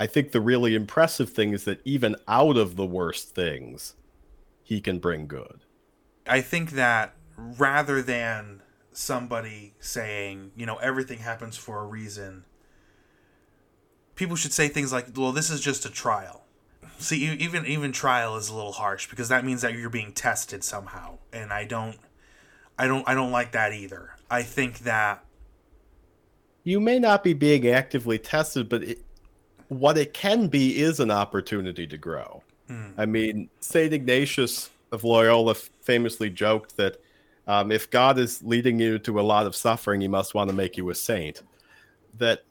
I 0.00 0.06
think 0.06 0.32
the 0.32 0.40
really 0.40 0.74
impressive 0.74 1.30
thing 1.30 1.52
is 1.52 1.64
that 1.64 1.80
even 1.84 2.16
out 2.26 2.56
of 2.56 2.74
the 2.74 2.86
worst 2.86 3.34
things, 3.34 3.94
he 4.64 4.80
can 4.80 4.98
bring 4.98 5.28
good. 5.28 5.60
I 6.26 6.40
think 6.40 6.72
that 6.72 7.14
rather 7.36 8.02
than 8.02 8.62
somebody 8.96 9.74
saying, 9.80 10.52
you 10.56 10.66
know, 10.66 10.76
everything 10.76 11.18
happens 11.18 11.56
for 11.56 11.80
a 11.80 11.86
reason, 11.86 12.44
people 14.14 14.36
should 14.36 14.52
say 14.52 14.68
things 14.68 14.92
like, 14.92 15.08
well, 15.16 15.32
this 15.32 15.50
is 15.50 15.60
just 15.60 15.84
a 15.84 15.90
trial. 15.90 16.42
See, 16.98 17.24
even 17.24 17.66
even 17.66 17.92
trial 17.92 18.36
is 18.36 18.48
a 18.48 18.54
little 18.54 18.72
harsh 18.72 19.10
because 19.10 19.28
that 19.28 19.44
means 19.44 19.62
that 19.62 19.74
you're 19.74 19.90
being 19.90 20.12
tested 20.12 20.62
somehow, 20.62 21.18
and 21.32 21.52
I 21.52 21.64
don't, 21.64 21.98
I 22.78 22.86
don't, 22.86 23.06
I 23.08 23.14
don't 23.14 23.32
like 23.32 23.52
that 23.52 23.72
either. 23.72 24.10
I 24.30 24.42
think 24.42 24.80
that 24.80 25.24
you 26.62 26.80
may 26.80 26.98
not 26.98 27.24
be 27.24 27.32
being 27.32 27.66
actively 27.68 28.18
tested, 28.18 28.68
but 28.68 28.84
it, 28.84 28.98
what 29.68 29.98
it 29.98 30.14
can 30.14 30.46
be 30.46 30.78
is 30.78 31.00
an 31.00 31.10
opportunity 31.10 31.86
to 31.86 31.98
grow. 31.98 32.42
Mm. 32.70 32.94
I 32.96 33.06
mean, 33.06 33.50
St. 33.60 33.92
Ignatius 33.92 34.70
of 34.92 35.04
Loyola 35.04 35.54
famously 35.54 36.30
joked 36.30 36.76
that 36.76 37.00
um, 37.46 37.70
if 37.70 37.90
God 37.90 38.18
is 38.18 38.42
leading 38.42 38.78
you 38.78 38.98
to 39.00 39.20
a 39.20 39.22
lot 39.22 39.46
of 39.46 39.54
suffering, 39.54 40.00
he 40.00 40.08
must 40.08 40.34
want 40.34 40.48
to 40.50 40.56
make 40.56 40.76
you 40.76 40.88
a 40.90 40.94
saint. 40.94 41.42
That 42.18 42.44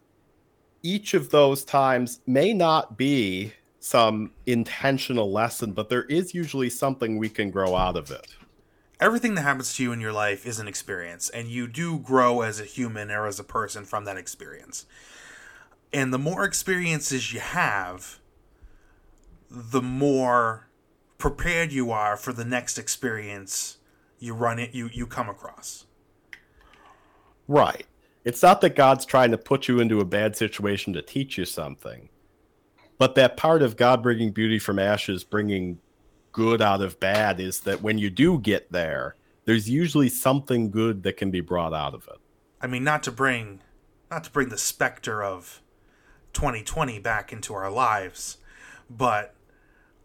each 0.84 1.14
of 1.14 1.30
those 1.30 1.64
times 1.64 2.20
may 2.28 2.54
not 2.54 2.98
be 2.98 3.54
some 3.80 4.32
intentional 4.46 5.32
lesson, 5.32 5.74
but 5.74 5.90
there 5.90 6.04
is 6.04 6.34
usually 6.34 6.70
something 6.70 7.18
we 7.18 7.30
can 7.30 7.50
grow 7.50 7.76
out 7.76 7.98
of 7.98 8.12
it. 8.12 8.36
Everything 9.00 9.36
that 9.36 9.42
happens 9.42 9.76
to 9.76 9.84
you 9.84 9.92
in 9.92 10.00
your 10.00 10.14
life 10.14 10.46
is 10.46 10.60
an 10.60 10.68
experience, 10.68 11.30
and 11.30 11.48
you 11.48 11.68
do 11.68 12.00
grow 12.00 12.42
as 12.42 12.60
a 12.60 12.66
human 12.66 13.12
or 13.12 13.26
as 13.26 13.40
a 13.40 13.44
person 13.44 13.84
from 13.84 14.06
that 14.06 14.16
experience. 14.16 14.86
And 15.92 16.14
the 16.14 16.20
more 16.20 16.46
experiences 16.46 17.34
you 17.34 17.40
have, 17.40 18.20
the 19.50 19.82
more 19.82 20.68
prepared 21.18 21.72
you 21.72 21.92
are 21.92 22.16
for 22.16 22.32
the 22.32 22.46
next 22.46 22.78
experience 22.78 23.78
you 24.24 24.34
run 24.34 24.60
it 24.60 24.74
you 24.74 24.90
you 24.94 25.06
come 25.06 25.30
across. 25.30 25.86
Right. 27.48 27.86
It's 28.24 28.42
not 28.42 28.62
that 28.62 28.76
God's 28.76 29.06
trying 29.06 29.32
to 29.32 29.38
put 29.38 29.68
you 29.68 29.80
into 29.80 30.00
a 30.00 30.06
bad 30.06 30.38
situation 30.38 30.94
to 30.94 31.02
teach 31.02 31.38
you 31.38 31.44
something. 31.44 32.10
But 32.98 33.16
that 33.16 33.36
part 33.36 33.62
of 33.62 33.76
God 33.76 34.02
bringing 34.02 34.32
beauty 34.32 34.60
from 34.60 34.80
ashes, 34.80 35.26
bringing 35.26 35.80
good 36.32 36.62
out 36.62 36.82
of 36.82 37.00
bad 37.02 37.42
is 37.42 37.60
that 37.62 37.82
when 37.82 37.98
you 37.98 38.10
do 38.10 38.40
get 38.40 38.72
there, 38.72 39.16
there's 39.46 39.70
usually 39.70 40.08
something 40.08 40.72
good 40.72 41.04
that 41.04 41.18
can 41.18 41.30
be 41.30 41.42
brought 41.42 41.74
out 41.74 41.94
of 41.94 42.08
it. 42.08 42.20
I 42.62 42.68
mean, 42.68 42.86
not 42.86 43.04
to 43.04 43.12
bring 43.12 43.60
not 44.10 44.24
to 44.24 44.32
bring 44.32 44.50
the 44.50 44.58
specter 44.58 45.24
of 45.24 45.62
2020 46.34 47.00
back 47.00 47.34
into 47.34 47.54
our 47.54 47.70
lives. 47.70 48.38
But 48.90 49.36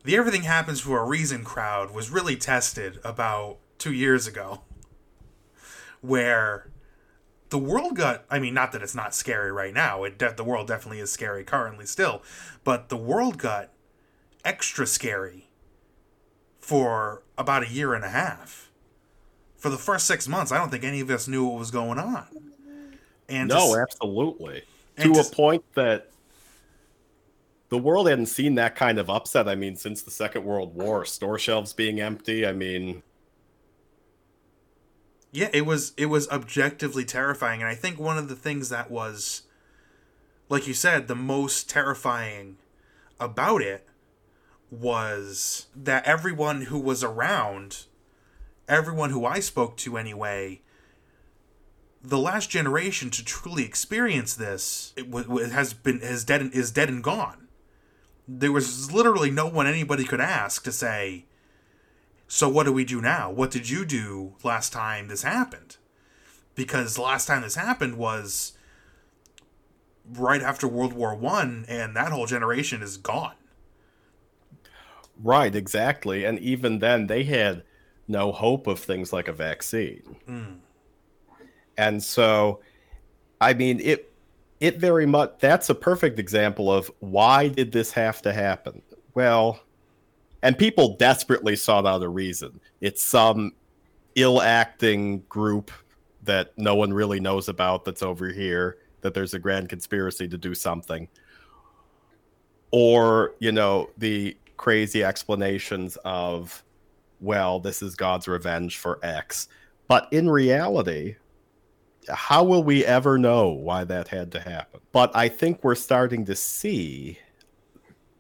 the 0.03 0.17
Everything 0.17 0.43
Happens 0.43 0.81
for 0.81 1.01
a 1.01 1.05
Reason 1.05 1.45
crowd 1.45 1.93
was 1.93 2.11
really 2.11 2.37
tested 2.37 2.99
about 3.05 3.59
two 3.79 3.93
years 3.93 4.27
ago, 4.27 4.63
where 6.01 6.71
the 7.51 7.59
world 7.59 7.97
got. 7.97 8.25
I 8.31 8.39
mean, 8.39 8.55
not 8.55 8.73
that 8.73 8.83
it's 8.83 8.95
not 8.95 9.15
scary 9.15 9.51
right 9.53 9.73
now. 9.73 10.05
It 10.05 10.19
de- 10.19 10.35
the 10.35 10.45
world 10.45 10.69
definitely 10.69 11.01
is 11.01 11.11
scary 11.11 11.45
currently 11.45 11.87
still, 11.87 12.23
but 12.65 12.89
the 12.89 12.97
world 12.97 13.39
got 13.39 13.71
extra 14.45 14.87
scary 14.87 15.49
for 16.61 17.23
about 17.37 17.63
a 17.63 17.71
year 17.71 17.95
and 17.95 18.05
a 18.05 18.11
half. 18.11 18.71
For 19.57 19.71
the 19.71 19.79
first 19.79 20.07
six 20.07 20.29
months, 20.29 20.53
I 20.53 20.59
don't 20.59 20.71
think 20.71 20.85
any 20.85 21.01
of 21.01 21.11
us 21.11 21.27
knew 21.27 21.47
what 21.47 21.59
was 21.59 21.71
going 21.71 21.99
on. 21.99 22.27
And 23.29 23.49
no, 23.49 23.75
to, 23.75 23.81
absolutely. 23.81 24.63
To, 24.99 25.13
to 25.13 25.21
a 25.21 25.25
point 25.25 25.65
that 25.75 26.11
the 27.69 27.79
world 27.79 28.09
hadn't 28.09 28.27
seen 28.27 28.55
that 28.55 28.77
kind 28.77 28.99
of 28.99 29.11
upset. 29.11 29.49
I 29.49 29.55
mean, 29.55 29.77
since 29.77 30.03
the 30.03 30.11
Second 30.11 30.45
World 30.45 30.75
War, 30.75 31.05
store 31.05 31.39
shelves 31.39 31.73
being 31.73 32.01
empty. 32.01 32.47
I 32.47 32.53
mean, 32.53 33.03
yeah, 35.31 35.51
it 35.53 35.67
was 35.67 35.93
it 35.97 36.07
was 36.07 36.29
objectively 36.31 37.05
terrifying, 37.05 37.61
and 37.61 37.69
I 37.69 37.75
think 37.75 37.99
one 37.99 38.19
of 38.19 38.29
the 38.29 38.37
things 38.37 38.69
that 38.71 38.91
was, 38.91 39.43
like 40.49 40.67
you 40.67 40.75
said, 40.75 41.07
the 41.07 41.15
most 41.15 41.69
terrifying 41.69 42.57
about 43.21 43.63
it 43.63 43.87
was 44.71 45.67
that 45.75 46.07
everyone 46.07 46.63
who 46.63 46.79
was 46.79 47.05
around, 47.05 47.85
everyone 48.69 49.11
who 49.11 49.25
I 49.25 49.41
spoke 49.41 49.77
to 49.79 49.97
anyway, 49.97 50.61
the 52.03 52.19
last 52.19 52.49
generation 52.49 53.11
to 53.11 53.25
truly 53.25 53.65
experience 53.65 54.35
this 54.35 54.93
it, 54.97 55.11
w- 55.11 55.39
it 55.39 55.51
has 55.51 55.75
been 55.75 56.01
has 56.01 56.25
dead 56.25 56.41
and, 56.41 56.53
is 56.55 56.71
dead 56.71 56.89
and 56.89 57.03
gone. 57.03 57.49
There 58.27 58.53
was 58.53 58.93
literally 58.93 59.31
no 59.31 59.47
one 59.47 59.67
anybody 59.67 60.05
could 60.05 60.21
ask 60.21 60.65
to 60.65 60.73
say, 60.73 61.27
so 62.29 62.49
what 62.49 62.65
do 62.65 62.73
we 62.73 62.85
do 62.85 63.01
now? 63.01 63.31
What 63.31 63.51
did 63.51 63.71
you 63.71 63.87
do 63.87 64.35
last 64.45 64.71
time 64.71 65.09
this 65.09 65.23
happened? 65.23 65.79
Because 66.55 66.95
the 66.95 67.03
last 67.03 67.27
time 67.27 67.41
this 67.41 67.55
happened 67.55 67.97
was 67.97 68.53
right 70.13 70.43
after 70.43 70.69
World 70.69 70.93
War 70.93 71.15
One, 71.15 71.65
and 71.69 71.97
that 71.97 72.13
whole 72.13 72.27
generation 72.27 72.83
is 72.83 72.99
gone. 72.99 73.35
Right, 75.21 75.55
exactly. 75.55 76.25
And 76.25 76.39
even 76.39 76.81
then, 76.81 77.07
they 77.07 77.25
had 77.25 77.65
no 78.07 78.31
hope 78.31 78.67
of 78.67 78.79
things 78.79 79.13
like 79.13 79.27
a 79.27 79.33
vaccine. 79.33 80.17
Mm. 80.29 80.59
And 81.79 82.03
so, 82.03 82.61
I 83.41 83.55
mean, 83.55 83.81
it 83.81 84.13
it 84.61 84.79
very 84.79 85.07
much 85.07 85.33
that's 85.39 85.71
a 85.71 85.75
perfect 85.75 86.19
example 86.19 86.71
of 86.71 86.91
why 86.99 87.49
did 87.49 87.73
this 87.73 87.93
have 87.93 88.21
to 88.21 88.33
happen 88.33 88.83
well 89.15 89.61
and 90.43 90.57
people 90.57 90.97
desperately 90.97 91.57
sought 91.57 91.87
out 91.87 92.03
a 92.03 92.09
reason. 92.09 92.61
It's 92.81 93.03
some 93.03 93.53
ill 94.15 94.41
acting 94.41 95.21
group 95.29 95.71
that 96.23 96.53
no 96.57 96.75
one 96.75 96.93
really 96.93 97.21
knows 97.21 97.49
about 97.49 97.85
that's 97.85 98.03
over 98.03 98.29
here 98.29 98.79
that 99.01 99.15
there's 99.15 99.35
a 99.35 99.39
grand 99.39 99.69
conspiracy 99.69 100.29
to 100.29 100.37
do 100.37 100.55
something. 100.55 101.09
Or 102.71 103.35
you 103.39 103.53
know 103.53 103.91
the 103.97 104.37
crazy 104.57 105.05
explanations 105.05 105.97
of 106.05 106.65
well 107.21 107.61
this 107.61 107.81
is 107.81 107.95
god's 107.95 108.29
revenge 108.29 108.77
for 108.77 108.99
x. 109.03 109.49
But 109.87 110.09
in 110.13 110.29
reality 110.29 111.17
how 112.11 112.43
will 112.45 112.65
we 112.65 112.85
ever 112.85 113.19
know 113.19 113.51
why 113.51 113.85
that 113.85 114.09
had 114.09 114.33
to 114.33 114.41
happen? 114.41 114.81
But 114.93 115.15
I 115.15 115.29
think 115.29 115.63
we're 115.63 115.75
starting 115.75 116.25
to 116.27 116.35
see 116.35 117.19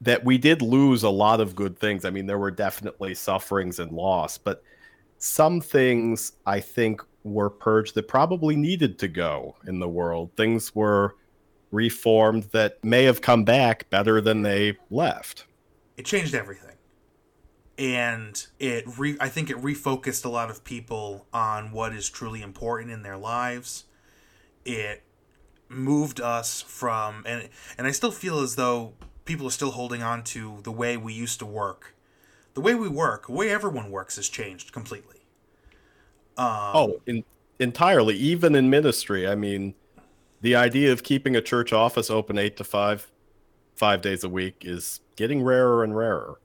that 0.01 0.25
we 0.25 0.39
did 0.39 0.63
lose 0.63 1.03
a 1.03 1.11
lot 1.11 1.41
of 1.41 1.57
good 1.57 1.79
things. 1.79 2.05
I 2.05 2.11
mean, 2.11 2.27
there 2.27 2.39
were 2.39 2.51
definitely 2.51 3.15
sufferings 3.15 3.79
and 3.79 3.93
loss, 3.93 4.39
but 4.39 4.63
some 5.19 5.61
things 5.61 6.33
I 6.47 6.61
think 6.61 7.03
were 7.25 7.51
purged 7.51 7.95
that 7.95 8.09
probably 8.09 8.57
needed 8.57 8.99
to 9.01 9.09
go 9.09 9.57
in 9.67 9.81
the 9.81 9.89
world. 9.89 10.31
Things 10.37 10.75
were 10.75 11.17
reformed 11.71 12.45
that 12.53 12.83
may 12.85 13.05
have 13.05 13.21
come 13.21 13.45
back 13.45 13.91
better 13.91 14.21
than 14.21 14.43
they 14.43 14.79
left. 14.91 15.47
It 15.97 16.07
changed 16.07 16.35
everything. 16.35 16.77
And 17.77 18.45
it 18.59 18.85
re- 18.99 19.17
I 19.21 19.29
think 19.29 19.51
it 19.51 19.57
refocused 19.57 20.25
a 20.25 20.29
lot 20.29 20.51
of 20.51 20.65
people 20.65 21.27
on 21.33 21.71
what 21.71 21.93
is 21.93 22.09
truly 22.09 22.43
important 22.43 22.91
in 22.91 23.03
their 23.03 23.17
lives. 23.17 23.85
It 24.65 25.03
moved 25.69 26.21
us 26.21 26.63
from 26.63 27.23
and 27.27 27.49
and 27.77 27.87
I 27.87 27.91
still 27.91 28.11
feel 28.11 28.41
as 28.41 28.57
though 28.57 28.95
people 29.29 29.47
are 29.47 29.51
still 29.51 29.73
holding 29.73 30.03
on 30.03 30.25
to 30.25 30.59
the 30.63 30.73
way 30.73 30.97
we 30.97 31.13
used 31.13 31.39
to 31.39 31.47
work. 31.47 31.95
The 32.55 32.63
way 32.63 32.75
we 32.75 32.89
work, 32.89 33.27
the 33.27 33.35
way 33.35 33.51
everyone 33.51 33.91
works 33.91 34.17
has 34.17 34.29
changed 34.29 34.73
completely. 34.73 35.19
Um, 36.39 36.73
oh, 36.75 37.01
in, 37.07 37.25
entirely. 37.59 38.17
Even 38.17 38.55
in 38.55 38.71
ministry, 38.71 39.29
I 39.29 39.35
mean, 39.35 39.75
the 40.41 40.57
idea 40.57 40.93
of 40.93 41.03
keeping 41.03 41.37
a 41.37 41.43
church 41.43 41.75
office 41.75 42.11
open 42.11 42.39
eight 42.39 42.57
to 42.57 42.65
five, 42.65 43.13
five 43.77 44.01
days 44.01 44.25
a 44.25 44.31
week 44.31 44.63
is 44.63 45.01
getting 45.15 45.43
rarer 45.43 45.85
and 45.85 45.95
rarer. 45.95 46.41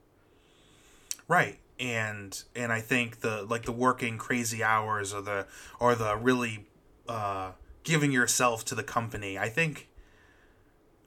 Right, 1.26 1.58
and 1.80 2.44
and 2.54 2.70
I 2.70 2.80
think 2.80 3.20
the 3.20 3.44
like 3.44 3.62
the 3.62 3.72
working 3.72 4.18
crazy 4.18 4.62
hours 4.62 5.14
or 5.14 5.22
the 5.22 5.46
or 5.80 5.94
the 5.94 6.16
really 6.16 6.66
uh, 7.08 7.52
giving 7.82 8.12
yourself 8.12 8.62
to 8.66 8.74
the 8.74 8.82
company. 8.82 9.38
I 9.38 9.48
think 9.48 9.88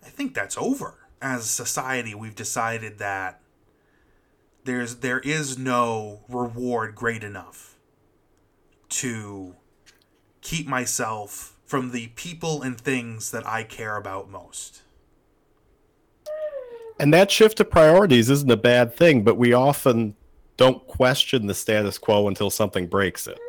I 0.03 0.09
think 0.09 0.33
that's 0.33 0.57
over. 0.57 1.06
As 1.21 1.45
a 1.45 1.47
society, 1.47 2.13
we've 2.13 2.35
decided 2.35 2.99
that 2.99 3.41
there's 4.63 4.97
there 4.97 5.19
is 5.19 5.57
no 5.57 6.19
reward 6.29 6.93
great 6.93 7.23
enough 7.23 7.75
to 8.89 9.55
keep 10.41 10.67
myself 10.67 11.57
from 11.65 11.91
the 11.91 12.07
people 12.09 12.61
and 12.61 12.79
things 12.79 13.31
that 13.31 13.45
I 13.47 13.63
care 13.63 13.97
about 13.97 14.29
most. 14.29 14.83
And 16.99 17.13
that 17.13 17.29
shift 17.31 17.59
of 17.59 17.69
priorities 17.69 18.29
isn't 18.29 18.49
a 18.49 18.57
bad 18.57 18.95
thing, 18.95 19.23
but 19.23 19.37
we 19.37 19.53
often 19.53 20.15
don't 20.55 20.85
question 20.87 21.47
the 21.47 21.53
status 21.53 21.97
quo 21.97 22.27
until 22.27 22.49
something 22.49 22.87
breaks 22.87 23.27
it. 23.27 23.39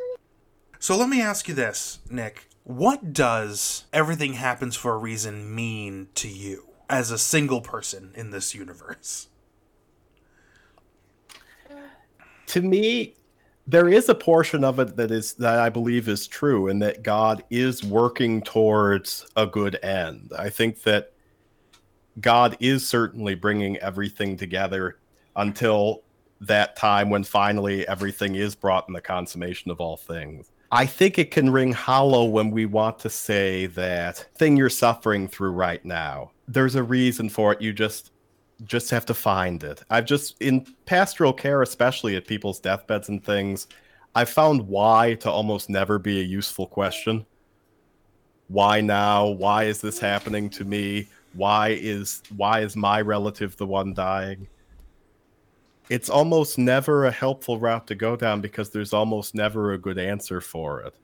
So 0.79 0.97
let 0.97 1.09
me 1.09 1.21
ask 1.21 1.49
you 1.49 1.55
this, 1.55 2.01
Nick. 2.11 2.49
What 2.65 3.13
does 3.13 3.85
everything 3.93 4.35
happens 4.35 4.77
for 4.77 4.93
a 4.93 4.99
reason 4.99 5.55
mean 5.55 6.09
to 6.17 6.29
you 6.29 6.68
as 6.89 7.11
a 7.11 7.19
single 7.19 7.61
person 7.61 8.13
in 8.15 8.31
this 8.31 8.55
universe? 8.55 9.29
To 12.47 12.63
me, 12.63 13.15
there 13.67 13.89
is 13.89 14.09
a 14.09 14.15
portion 14.15 14.65
of 14.65 14.79
it 14.79 14.97
that 14.97 15.11
is 15.11 15.35
that 15.35 15.59
I 15.59 15.69
believe 15.69 16.09
is 16.09 16.27
true 16.27 16.69
and 16.69 16.81
that 16.81 17.03
God 17.03 17.45
is 17.51 17.85
working 17.85 18.41
towards 18.41 19.27
a 19.37 19.47
good 19.47 19.79
end. 19.85 20.33
I 20.37 20.49
think 20.49 20.83
that 20.85 21.13
God 22.21 22.57
is 22.61 22.89
certainly 22.89 23.35
bringing 23.35 23.77
everything 23.79 24.39
together 24.39 24.99
until 25.37 26.03
that 26.41 26.77
time 26.77 27.11
when 27.11 27.25
finally 27.25 27.87
everything 27.87 28.37
is 28.37 28.55
brought 28.55 28.89
in 28.89 28.95
the 28.95 29.01
consummation 29.01 29.71
of 29.71 29.81
all 29.81 29.99
things. 29.99 30.51
I 30.71 30.87
think 30.87 31.19
it 31.19 31.31
can 31.31 31.51
ring 31.51 31.73
hollow 31.73 32.25
when 32.25 32.51
we 32.51 32.67
want 32.67 32.99
to 33.01 33.11
say 33.11 33.67
that 33.67 34.27
thing 34.37 34.57
you're 34.57 34.71
suffering 34.71 35.29
through 35.29 35.53
right 35.53 35.85
now. 35.85 36.31
There's 36.49 36.75
a 36.75 36.83
reason 36.83 37.29
for 37.29 37.53
it. 37.53 37.63
You 37.63 37.73
just 37.73 38.13
just 38.65 38.91
have 38.91 39.07
to 39.07 39.15
find 39.15 39.63
it. 39.63 39.85
I've 39.89 40.07
just 40.07 40.41
in 40.43 40.67
pastoral 40.87 41.33
care, 41.33 41.63
especially 41.63 42.17
at 42.17 42.27
people's 42.27 42.59
deathbeds 42.59 43.09
and 43.09 43.25
things, 43.25 43.69
I've 44.17 44.31
found 44.31 44.67
why 44.67 45.15
to 45.21 45.31
almost 45.31 45.71
never 45.71 45.99
be 45.99 46.21
a 46.21 46.25
useful 46.25 46.67
question. 46.67 47.25
Why 48.49 48.81
now? 48.81 49.27
Why 49.27 49.65
is 49.65 49.81
this 49.81 50.01
happening 50.01 50.51
to 50.51 50.65
me? 50.65 51.07
Why 51.35 51.69
is 51.69 52.23
why 52.37 52.61
is 52.61 52.75
my 52.75 53.01
relative 53.01 53.57
the 53.57 53.67
one 53.67 53.95
dying? 53.95 54.49
it's 55.89 56.11
almost 56.11 56.59
never 56.59 57.07
a 57.07 57.11
helpful 57.11 57.59
route 57.59 57.87
to 57.87 57.95
go 57.95 58.17
down 58.17 58.41
because 58.41 58.71
there's 58.71 58.93
almost 58.93 59.35
never 59.35 59.73
a 59.73 59.79
good 59.79 59.99
answer 59.99 60.41
for 60.41 60.83
it. 60.83 60.95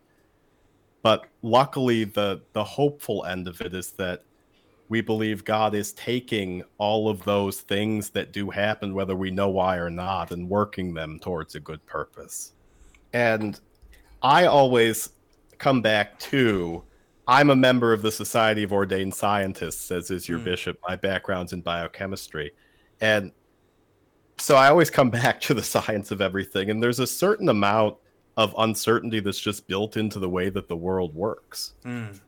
But 1.02 1.26
luckily, 1.42 2.04
the 2.04 2.42
the 2.52 2.64
hopeful 2.64 3.24
end 3.24 3.48
of 3.48 3.60
it 3.60 3.74
is 3.74 3.92
that 3.92 4.22
we 4.88 5.00
believe 5.00 5.44
God 5.44 5.74
is 5.74 5.92
taking 5.92 6.62
all 6.78 7.08
of 7.08 7.24
those 7.24 7.60
things 7.60 8.10
that 8.10 8.32
do 8.32 8.50
happen, 8.50 8.94
whether 8.94 9.16
we 9.16 9.30
know 9.30 9.48
why 9.48 9.76
or 9.76 9.90
not, 9.90 10.30
and 10.30 10.48
working 10.48 10.94
them 10.94 11.18
towards 11.18 11.54
a 11.54 11.60
good 11.60 11.84
purpose. 11.86 12.52
And 13.12 13.58
I 14.22 14.46
always 14.46 15.10
come 15.58 15.80
back 15.80 16.18
to 16.18 16.82
I'm 17.26 17.50
a 17.50 17.56
member 17.56 17.92
of 17.92 18.02
the 18.02 18.12
Society 18.12 18.62
of 18.62 18.72
Ordained 18.72 19.14
Scientists, 19.14 19.90
as 19.90 20.10
is 20.10 20.28
your 20.28 20.38
mm. 20.38 20.44
bishop. 20.44 20.78
My 20.86 20.96
background's 20.96 21.52
in 21.52 21.62
biochemistry. 21.62 22.52
And 23.00 23.32
so 24.38 24.56
I 24.56 24.68
always 24.68 24.90
come 24.90 25.10
back 25.22 25.40
to 25.42 25.54
the 25.54 25.62
science 25.62 26.10
of 26.10 26.20
everything, 26.20 26.70
and 26.70 26.82
there's 26.82 27.00
a 27.00 27.06
certain 27.06 27.48
amount 27.48 27.96
of 28.36 28.54
uncertainty 28.58 29.20
that's 29.20 29.40
just 29.40 29.66
built 29.68 29.96
into 29.96 30.18
the 30.18 30.28
way 30.28 30.50
that 30.50 30.68
the 30.68 30.76
world 30.76 31.14
works. 31.14 31.74
Mm. 31.84 32.20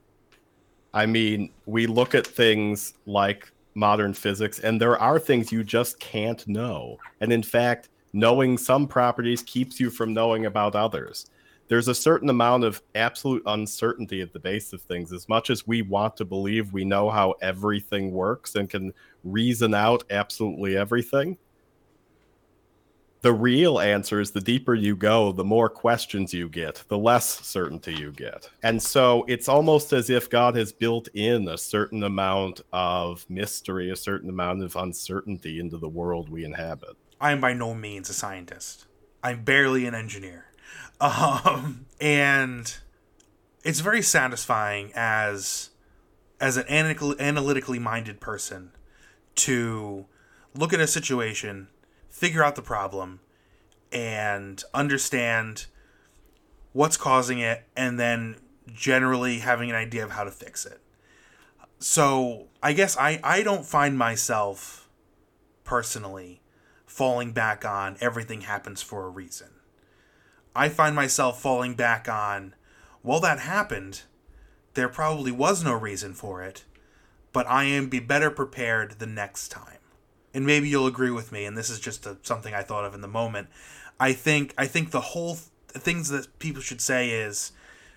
I 0.96 1.04
mean, 1.04 1.50
we 1.66 1.87
look 1.87 2.14
at 2.14 2.26
things 2.26 2.94
like 3.04 3.52
modern 3.74 4.14
physics, 4.14 4.61
and 4.61 4.80
there 4.80 4.98
are 4.98 5.18
things 5.18 5.52
you 5.52 5.62
just 5.62 6.00
can't 6.00 6.48
know. 6.48 6.96
And 7.20 7.35
in 7.35 7.42
fact, 7.42 7.90
knowing 8.14 8.56
some 8.56 8.88
properties 8.88 9.42
keeps 9.42 9.78
you 9.78 9.90
from 9.90 10.14
knowing 10.14 10.46
about 10.46 10.74
others. 10.74 11.26
There's 11.68 11.88
a 11.88 11.94
certain 11.94 12.30
amount 12.30 12.64
of 12.64 12.80
absolute 12.94 13.42
uncertainty 13.44 14.22
at 14.22 14.32
the 14.32 14.38
base 14.38 14.72
of 14.72 14.80
things. 14.80 15.12
As 15.12 15.28
much 15.28 15.50
as 15.50 15.66
we 15.66 15.82
want 15.82 16.16
to 16.16 16.24
believe 16.24 16.72
we 16.72 16.87
know 16.87 17.11
how 17.11 17.35
everything 17.42 18.11
works 18.12 18.54
and 18.54 18.70
can 18.70 18.94
reason 19.22 19.74
out 19.74 20.02
absolutely 20.09 20.78
everything, 20.78 21.37
the 23.27 23.33
real 23.33 23.81
answer 23.81 24.21
is 24.21 24.31
the 24.31 24.41
deeper 24.41 24.73
you 24.73 24.95
go, 24.95 25.33
the 25.33 25.43
more 25.43 25.69
questions 25.69 26.33
you 26.33 26.49
get, 26.49 26.85
the 26.87 26.97
less 26.97 27.45
certainty 27.45 27.93
you 27.93 28.12
get. 28.12 28.49
And 28.62 28.81
so 28.81 29.25
it's 29.27 29.49
almost 29.49 29.93
as 29.93 30.09
if 30.09 30.31
God 30.31 30.55
has 30.55 30.71
built 30.71 31.09
in 31.12 31.49
a 31.49 31.59
certain 31.59 32.05
amount 32.05 32.61
of 32.73 33.29
mystery, 33.29 33.91
a 33.91 33.97
certain 33.97 34.31
amount 34.31 34.62
of 34.62 34.77
uncertainty 34.77 35.59
into 35.59 35.77
the 35.77 35.89
world 35.89 36.29
we 36.29 36.45
inhabit. 36.45 36.97
I 37.21 37.33
am 37.33 37.41
by 37.41 37.53
no 37.53 37.75
means 37.75 38.09
a 38.11 38.15
scientist. 38.15 38.87
I'm 39.25 39.43
barely 39.43 39.87
an 39.87 39.95
engineer. 39.97 40.45
Um, 40.99 41.85
and 42.01 42.75
it's 43.62 43.81
very 43.81 44.01
satisfying 44.01 44.93
as 44.95 45.69
as 46.41 46.57
an 46.57 46.65
analytically 46.71 47.79
minded 47.79 48.19
person 48.19 48.71
to 49.35 50.07
look 50.55 50.73
at 50.73 50.81
a 50.81 50.87
situation 50.87 51.69
figure 52.16 52.42
out 52.42 52.57
the 52.57 52.62
problem 52.62 53.20
and 53.92 54.64
understand 54.72 55.66
what's 56.72 56.96
causing 56.96 57.40
it 57.40 57.64
and 57.76 58.00
then 58.00 58.35
generally 58.72 59.40
having 59.40 59.68
an 59.68 59.76
idea 59.76 60.02
of 60.02 60.12
how 60.12 60.24
to 60.24 60.31
fix 60.31 60.64
it. 60.64 60.81
So, 61.79 62.46
I 62.62 62.72
guess 62.72 62.96
I, 62.96 63.20
I 63.22 63.42
don't 63.42 63.66
find 63.66 63.98
myself 63.98 64.88
personally 65.62 66.40
falling 66.87 67.33
back 67.33 67.66
on 67.66 67.98
everything 68.00 68.40
happens 68.40 68.81
for 68.81 69.05
a 69.05 69.11
reason. 69.11 69.48
I 70.55 70.70
find 70.70 70.96
myself 70.96 71.42
falling 71.42 71.74
back 71.74 72.09
on, 72.09 72.55
well, 73.02 73.20
that 73.20 73.40
happened. 73.40 74.05
There 74.72 74.88
probably 74.88 75.33
was 75.33 75.62
no 75.62 75.74
reason 75.74 76.14
for 76.14 76.42
it, 76.42 76.64
but 77.35 77.46
I 77.46 77.64
am 77.64 77.90
be 77.90 78.00
better 78.00 78.31
prepared 78.31 78.92
the 78.92 79.07
next 79.07 79.48
time 79.48 79.76
and 80.37 80.44
maybe 80.44 80.68
you'll 80.68 80.87
agree 80.87 81.11
with 81.11 81.33
me 81.33 81.46
and 81.46 81.57
this 81.57 81.70
is 81.70 81.81
just 81.81 82.05
a, 82.05 82.18
something 82.22 82.55
i 82.55 82.62
thought 82.62 82.85
of 82.85 82.94
in 82.94 83.01
the 83.01 83.09
moment. 83.09 83.49
I 83.99 84.12
think 84.12 84.53
i 84.59 84.66
think 84.66 84.90
the 84.90 85.01
whole 85.01 85.37
th- 85.37 85.83
things 85.83 86.11
that 86.11 86.38
people 86.38 86.61
should 86.61 86.83
say 86.83 87.11
is 87.11 87.53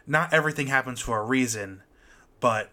not 0.07 0.33
everything 0.33 0.67
happens 0.67 1.01
for 1.01 1.19
a 1.19 1.23
reason 1.23 1.83
but 2.39 2.71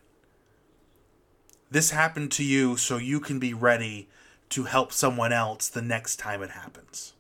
this 1.69 1.91
happened 1.91 2.31
to 2.33 2.45
you 2.45 2.77
so 2.77 2.97
you 2.97 3.19
can 3.19 3.41
be 3.41 3.53
ready 3.53 4.09
to 4.51 4.65
help 4.65 4.93
someone 4.93 5.33
else 5.33 5.69
the 5.69 5.83
next 5.83 6.17
time 6.17 6.41
it 6.41 6.51
happens. 6.51 7.15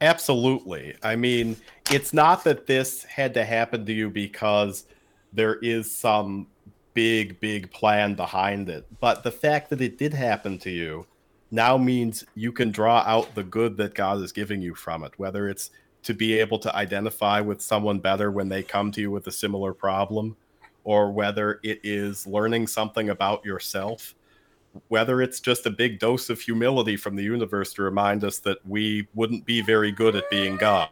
Absolutely. 0.00 0.96
I 1.02 1.16
mean 1.16 1.58
it's 1.90 2.14
not 2.14 2.44
that 2.44 2.66
this 2.66 3.04
had 3.04 3.34
to 3.34 3.44
happen 3.44 3.84
to 3.84 3.92
you 3.92 4.08
because 4.08 4.86
there 5.30 5.56
is 5.56 5.94
some 5.94 6.46
big, 6.94 7.40
big 7.40 7.70
plan 7.70 8.14
behind 8.14 8.68
it. 8.68 8.86
But 9.00 9.22
the 9.22 9.32
fact 9.32 9.70
that 9.70 9.80
it 9.80 9.98
did 9.98 10.14
happen 10.14 10.58
to 10.60 10.70
you 10.70 11.06
now 11.50 11.76
means 11.76 12.24
you 12.34 12.52
can 12.52 12.70
draw 12.70 13.02
out 13.06 13.34
the 13.34 13.44
good 13.44 13.76
that 13.76 13.94
God 13.94 14.22
is 14.22 14.32
giving 14.32 14.62
you 14.62 14.74
from 14.74 15.04
it, 15.04 15.12
whether 15.16 15.48
it's 15.48 15.70
to 16.02 16.14
be 16.14 16.38
able 16.38 16.58
to 16.58 16.74
identify 16.74 17.40
with 17.40 17.62
someone 17.62 18.00
better 18.00 18.30
when 18.30 18.48
they 18.48 18.62
come 18.62 18.90
to 18.92 19.00
you 19.00 19.10
with 19.10 19.26
a 19.26 19.32
similar 19.32 19.72
problem, 19.72 20.36
or 20.84 21.12
whether 21.12 21.60
it 21.62 21.80
is 21.84 22.26
learning 22.26 22.66
something 22.66 23.10
about 23.10 23.44
yourself, 23.44 24.14
whether 24.88 25.20
it's 25.22 25.40
just 25.40 25.66
a 25.66 25.70
big 25.70 25.98
dose 25.98 26.30
of 26.30 26.40
humility 26.40 26.96
from 26.96 27.14
the 27.14 27.22
universe 27.22 27.72
to 27.74 27.82
remind 27.82 28.24
us 28.24 28.38
that 28.38 28.58
we 28.66 29.06
wouldn't 29.14 29.44
be 29.44 29.60
very 29.60 29.92
good 29.92 30.16
at 30.16 30.28
being 30.30 30.56
God. 30.56 30.88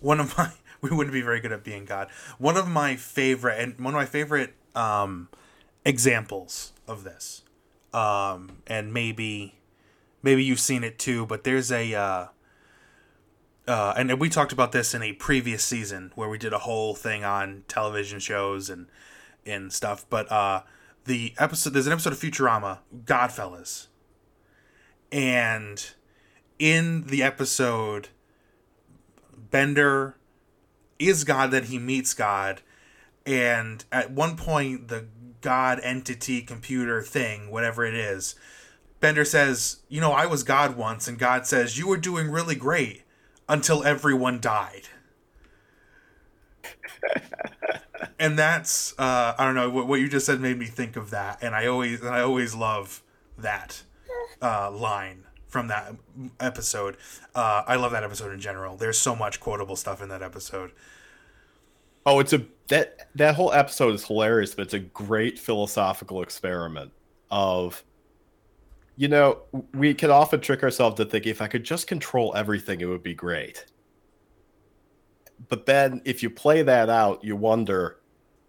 One 0.00 0.20
of 0.20 0.36
my 0.36 0.52
we 0.80 0.90
wouldn't 0.90 1.14
be 1.14 1.22
very 1.22 1.40
good 1.40 1.52
at 1.52 1.64
being 1.64 1.84
God. 1.84 2.08
One 2.38 2.56
of 2.56 2.68
my 2.68 2.96
favorite 2.96 3.58
and 3.58 3.78
one 3.78 3.94
of 3.94 3.98
my 3.98 4.06
favorite 4.06 4.54
um, 4.74 5.28
examples 5.84 6.72
of 6.86 7.04
this. 7.04 7.42
Um, 7.92 8.58
and 8.66 8.92
maybe 8.92 9.54
maybe 10.22 10.42
you've 10.42 10.60
seen 10.60 10.84
it 10.84 10.98
too, 10.98 11.26
but 11.26 11.44
there's 11.44 11.70
a 11.70 11.94
uh, 11.94 12.26
uh, 13.66 13.94
and 13.96 14.18
we 14.18 14.28
talked 14.28 14.52
about 14.52 14.72
this 14.72 14.94
in 14.94 15.02
a 15.02 15.12
previous 15.12 15.62
season 15.62 16.12
where 16.14 16.28
we 16.28 16.38
did 16.38 16.52
a 16.52 16.58
whole 16.58 16.94
thing 16.94 17.24
on 17.24 17.64
television 17.68 18.18
shows 18.18 18.70
and 18.70 18.86
and 19.44 19.72
stuff. 19.72 20.06
But 20.08 20.30
uh, 20.32 20.62
the 21.04 21.34
episode 21.38 21.70
there's 21.70 21.86
an 21.86 21.92
episode 21.92 22.12
of 22.12 22.18
Futurama, 22.18 22.78
Godfellas, 23.04 23.88
and 25.10 25.90
in 26.58 27.06
the 27.06 27.22
episode, 27.22 28.08
Bender 29.50 30.16
is 30.98 31.24
God, 31.24 31.50
then 31.50 31.64
he 31.64 31.78
meets 31.78 32.14
God, 32.14 32.62
and 33.26 33.84
at 33.92 34.10
one 34.10 34.36
point 34.36 34.88
the 34.88 35.06
God 35.40 35.80
entity 35.82 36.42
computer 36.42 37.02
thing, 37.02 37.50
whatever 37.50 37.84
it 37.84 37.94
is, 37.94 38.34
Bender 39.00 39.24
says, 39.24 39.78
"You 39.88 40.00
know, 40.00 40.12
I 40.12 40.26
was 40.26 40.42
God 40.42 40.76
once," 40.76 41.08
and 41.08 41.18
God 41.18 41.46
says, 41.46 41.78
"You 41.78 41.88
were 41.88 41.96
doing 41.96 42.30
really 42.30 42.54
great 42.54 43.02
until 43.48 43.82
everyone 43.84 44.40
died." 44.40 44.88
and 48.18 48.38
that's 48.38 48.94
uh, 48.98 49.34
I 49.38 49.44
don't 49.44 49.54
know 49.54 49.70
what, 49.70 49.86
what 49.88 50.00
you 50.00 50.08
just 50.08 50.26
said 50.26 50.40
made 50.40 50.58
me 50.58 50.66
think 50.66 50.96
of 50.96 51.10
that, 51.10 51.38
and 51.42 51.54
I 51.54 51.66
always 51.66 52.00
and 52.00 52.10
I 52.10 52.20
always 52.20 52.54
love 52.54 53.02
that 53.36 53.82
uh, 54.40 54.70
line 54.70 55.24
from 55.48 55.68
that 55.68 55.94
episode. 56.40 56.96
Uh, 57.34 57.62
I 57.66 57.76
love 57.76 57.92
that 57.92 58.04
episode 58.04 58.32
in 58.32 58.40
general. 58.40 58.76
There's 58.76 58.98
so 58.98 59.14
much 59.14 59.40
quotable 59.40 59.76
stuff 59.76 60.00
in 60.00 60.08
that 60.08 60.22
episode. 60.22 60.72
Oh, 62.04 62.20
it's 62.20 62.32
a 62.32 62.44
that 62.68 63.10
that 63.14 63.34
whole 63.34 63.52
episode 63.52 63.94
is 63.94 64.04
hilarious, 64.04 64.54
but 64.54 64.62
it's 64.62 64.74
a 64.74 64.80
great 64.80 65.38
philosophical 65.38 66.22
experiment 66.22 66.92
of 67.30 67.84
you 68.96 69.08
know, 69.08 69.42
we 69.72 69.94
can 69.94 70.10
often 70.10 70.40
trick 70.40 70.62
ourselves 70.62 70.96
to 70.96 71.04
think 71.04 71.26
if 71.26 71.40
I 71.40 71.46
could 71.46 71.64
just 71.64 71.86
control 71.86 72.34
everything, 72.36 72.80
it 72.80 72.84
would 72.84 73.02
be 73.02 73.14
great. 73.14 73.64
But 75.48 75.66
then 75.66 76.02
if 76.04 76.22
you 76.22 76.30
play 76.30 76.62
that 76.62 76.90
out, 76.90 77.24
you 77.24 77.34
wonder 77.34 77.98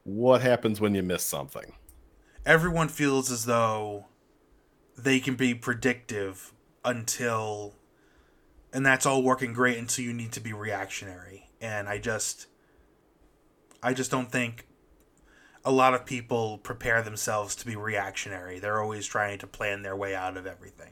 what 0.03 0.41
happens 0.41 0.81
when 0.81 0.93
you 0.93 1.01
miss 1.01 1.25
something. 1.25 1.73
Everyone 2.45 2.89
feels 2.89 3.31
as 3.31 3.45
though 3.45 4.07
they 4.97 5.19
can 5.19 5.35
be 5.35 5.55
predictive 5.55 6.53
until 6.83 7.75
and 8.73 8.85
that's 8.85 9.05
all 9.05 9.23
working 9.23 9.53
great 9.53 9.77
until 9.77 10.03
you 10.03 10.13
need 10.13 10.31
to 10.33 10.39
be 10.39 10.51
reactionary. 10.51 11.49
And 11.61 11.87
I 11.87 11.99
just 11.99 12.47
I 13.83 13.93
just 13.93 14.09
don't 14.09 14.31
think 14.31 14.65
a 15.65 15.71
lot 15.71 15.93
of 15.93 16.05
people 16.05 16.57
prepare 16.57 17.01
themselves 17.01 17.55
to 17.55 17.65
be 17.65 17.75
reactionary. 17.75 18.59
They're 18.59 18.81
always 18.81 19.05
trying 19.05 19.39
to 19.39 19.47
plan 19.47 19.81
their 19.81 19.95
way 19.95 20.15
out 20.15 20.37
of 20.37 20.45
everything. 20.45 20.91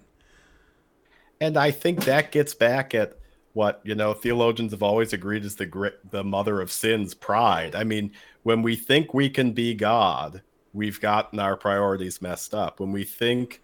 And 1.40 1.58
I 1.58 1.72
think 1.72 2.06
that 2.06 2.32
gets 2.32 2.54
back 2.54 2.94
at 2.94 3.18
what 3.54 3.82
you 3.84 3.96
know 3.96 4.14
theologians 4.14 4.72
have 4.72 4.84
always 4.84 5.12
agreed 5.12 5.44
is 5.44 5.56
the 5.56 5.66
grit, 5.66 6.00
the 6.12 6.24
mother 6.24 6.62
of 6.62 6.72
sins, 6.72 7.14
pride. 7.14 7.76
I 7.76 7.84
mean, 7.84 8.12
when 8.44 8.62
we 8.62 8.76
think 8.76 9.14
we 9.14 9.30
can 9.30 9.52
be 9.52 9.74
God, 9.74 10.42
we've 10.74 11.02
gotten 11.02 11.40
our 11.40 11.58
priorities 11.58 12.22
messed 12.22 12.54
up. 12.54 12.80
When 12.80 12.92
we 12.92 13.04
think 13.04 13.62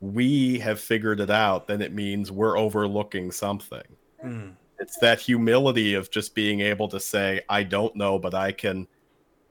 we 0.00 0.60
have 0.60 0.80
figured 0.80 1.20
it 1.20 1.30
out, 1.30 1.66
then 1.66 1.82
it 1.82 1.92
means 1.92 2.30
we're 2.30 2.58
overlooking 2.58 3.32
something. 3.32 3.96
Mm. 4.24 4.54
It's 4.78 4.98
that 4.98 5.20
humility 5.20 5.94
of 5.94 6.10
just 6.10 6.34
being 6.34 6.60
able 6.60 6.88
to 6.88 7.00
say, 7.00 7.42
"I 7.48 7.62
don't 7.62 7.94
know, 7.96 8.18
but 8.18 8.34
I 8.34 8.52
can." 8.52 8.88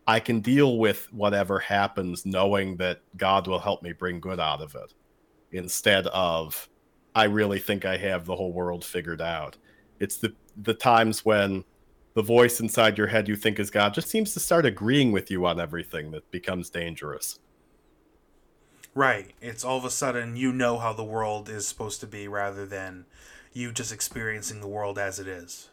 I 0.07 0.19
can 0.19 0.39
deal 0.39 0.77
with 0.77 1.11
whatever 1.11 1.57
happens 1.57 2.27
knowing 2.27 2.77
that 2.77 3.01
God 3.17 3.47
will 3.47 3.57
help 3.57 3.81
me 3.81 3.91
bring 3.91 4.19
good 4.19 4.39
out 4.39 4.61
of 4.61 4.75
it 4.75 4.93
instead 5.51 6.05
of 6.07 6.69
I 7.15 7.23
really 7.23 7.59
think 7.59 7.85
I 7.85 7.97
have 7.97 8.25
the 8.25 8.35
whole 8.35 8.51
world 8.51 8.83
figured 8.83 9.21
out. 9.21 9.57
It's 9.99 10.17
the 10.17 10.35
the 10.57 10.73
times 10.73 11.23
when 11.25 11.63
the 12.13 12.21
voice 12.21 12.59
inside 12.59 12.97
your 12.97 13.07
head 13.07 13.27
you 13.27 13.35
think 13.35 13.59
is 13.59 13.69
God 13.69 13.93
just 13.93 14.09
seems 14.09 14.33
to 14.33 14.39
start 14.39 14.65
agreeing 14.65 15.11
with 15.11 15.31
you 15.31 15.45
on 15.45 15.59
everything 15.59 16.11
that 16.11 16.29
becomes 16.31 16.69
dangerous. 16.69 17.39
Right. 18.93 19.33
It's 19.41 19.63
all 19.63 19.77
of 19.77 19.85
a 19.85 19.89
sudden 19.89 20.35
you 20.35 20.53
know 20.53 20.77
how 20.77 20.93
the 20.93 21.03
world 21.03 21.49
is 21.49 21.67
supposed 21.67 21.99
to 22.01 22.07
be 22.07 22.27
rather 22.27 22.65
than 22.65 23.05
you 23.55 23.71
just 23.71 23.91
experiencing 23.91 24.61
the 24.61 24.67
world 24.67 24.99
as 24.99 25.19
it 25.19 25.27
is. 25.27 25.69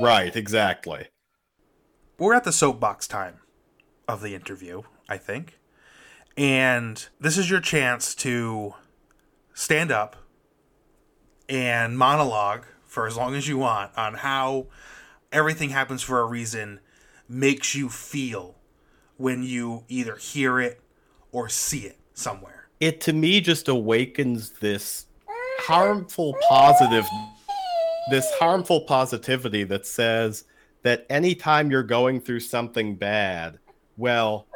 Right, 0.00 0.34
exactly 0.34 1.08
we're 2.20 2.34
at 2.34 2.44
the 2.44 2.52
soapbox 2.52 3.08
time 3.08 3.40
of 4.06 4.20
the 4.20 4.34
interview, 4.34 4.82
I 5.08 5.16
think. 5.16 5.58
And 6.36 7.04
this 7.18 7.38
is 7.38 7.50
your 7.50 7.60
chance 7.60 8.14
to 8.16 8.74
stand 9.54 9.90
up 9.90 10.16
and 11.48 11.98
monologue 11.98 12.66
for 12.84 13.06
as 13.06 13.16
long 13.16 13.34
as 13.34 13.48
you 13.48 13.56
want 13.56 13.96
on 13.96 14.14
how 14.14 14.66
everything 15.32 15.70
happens 15.70 16.02
for 16.02 16.20
a 16.20 16.26
reason 16.26 16.80
makes 17.26 17.74
you 17.74 17.88
feel 17.88 18.56
when 19.16 19.42
you 19.42 19.84
either 19.88 20.16
hear 20.16 20.60
it 20.60 20.80
or 21.32 21.48
see 21.48 21.80
it 21.80 21.98
somewhere. 22.12 22.68
It 22.80 23.00
to 23.02 23.14
me 23.14 23.40
just 23.40 23.66
awakens 23.66 24.50
this 24.60 25.06
harmful 25.60 26.36
positive 26.48 27.06
this 28.10 28.30
harmful 28.38 28.80
positivity 28.82 29.64
that 29.64 29.86
says 29.86 30.44
that 30.82 31.06
anytime 31.08 31.70
you're 31.70 31.82
going 31.82 32.20
through 32.20 32.40
something 32.40 32.96
bad, 32.96 33.58
well, 33.96 34.46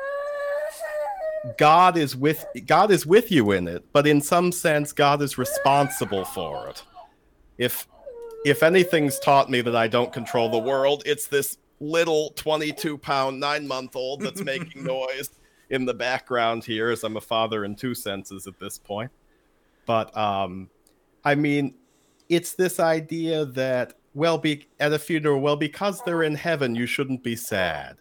God 1.59 1.97
is 1.97 2.17
with 2.17 2.45
God 2.67 2.90
is 2.90 3.07
with 3.07 3.31
you 3.31 3.53
in 3.53 3.69
it, 3.69 3.85
but 3.93 4.07
in 4.07 4.21
some 4.21 4.51
sense, 4.51 4.93
God 4.93 5.21
is 5.21 5.37
responsible 5.37 6.25
for 6.25 6.69
it. 6.69 6.83
If 7.59 7.87
if 8.45 8.62
anything's 8.62 9.19
taught 9.19 9.51
me 9.51 9.61
that 9.61 9.77
I 9.77 9.88
don't 9.88 10.12
control 10.12 10.51
the 10.51 10.59
world, 10.59 11.03
it's 11.07 11.27
this 11.27 11.59
little 11.81 12.31
22 12.31 12.99
pound, 12.99 13.40
nine 13.40 13.69
month 13.69 13.95
old 13.95 14.23
that's 14.23 14.40
making 14.45 14.85
noise 14.85 15.31
in 15.71 15.85
the 15.85 15.95
background 15.95 16.64
here, 16.64 16.90
as 16.90 17.05
I'm 17.05 17.17
a 17.17 17.21
father 17.21 17.64
in 17.64 17.77
two 17.77 17.95
senses 17.95 18.47
at 18.47 18.59
this 18.59 18.79
point. 18.79 19.11
But 19.87 20.17
um, 20.17 20.71
I 21.24 21.34
mean, 21.34 21.74
it's 22.28 22.54
this 22.54 22.80
idea 22.80 23.44
that 23.46 23.94
well 24.14 24.38
be 24.38 24.68
at 24.78 24.92
a 24.92 24.98
funeral 24.98 25.40
well 25.40 25.56
because 25.56 26.00
they're 26.02 26.22
in 26.22 26.37
heaven 26.37 26.74
you 26.74 26.87
shouldn't 26.87 27.22
be 27.22 27.37
sad. 27.37 27.96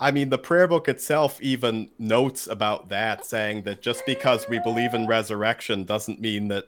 I 0.00 0.10
mean 0.10 0.28
the 0.28 0.38
prayer 0.38 0.68
book 0.68 0.88
itself 0.88 1.40
even 1.40 1.90
notes 1.98 2.46
about 2.46 2.88
that 2.90 3.24
saying 3.24 3.62
that 3.62 3.82
just 3.82 4.06
because 4.06 4.48
we 4.48 4.60
believe 4.60 4.94
in 4.94 5.06
resurrection 5.06 5.84
doesn't 5.84 6.20
mean 6.20 6.48
that 6.48 6.66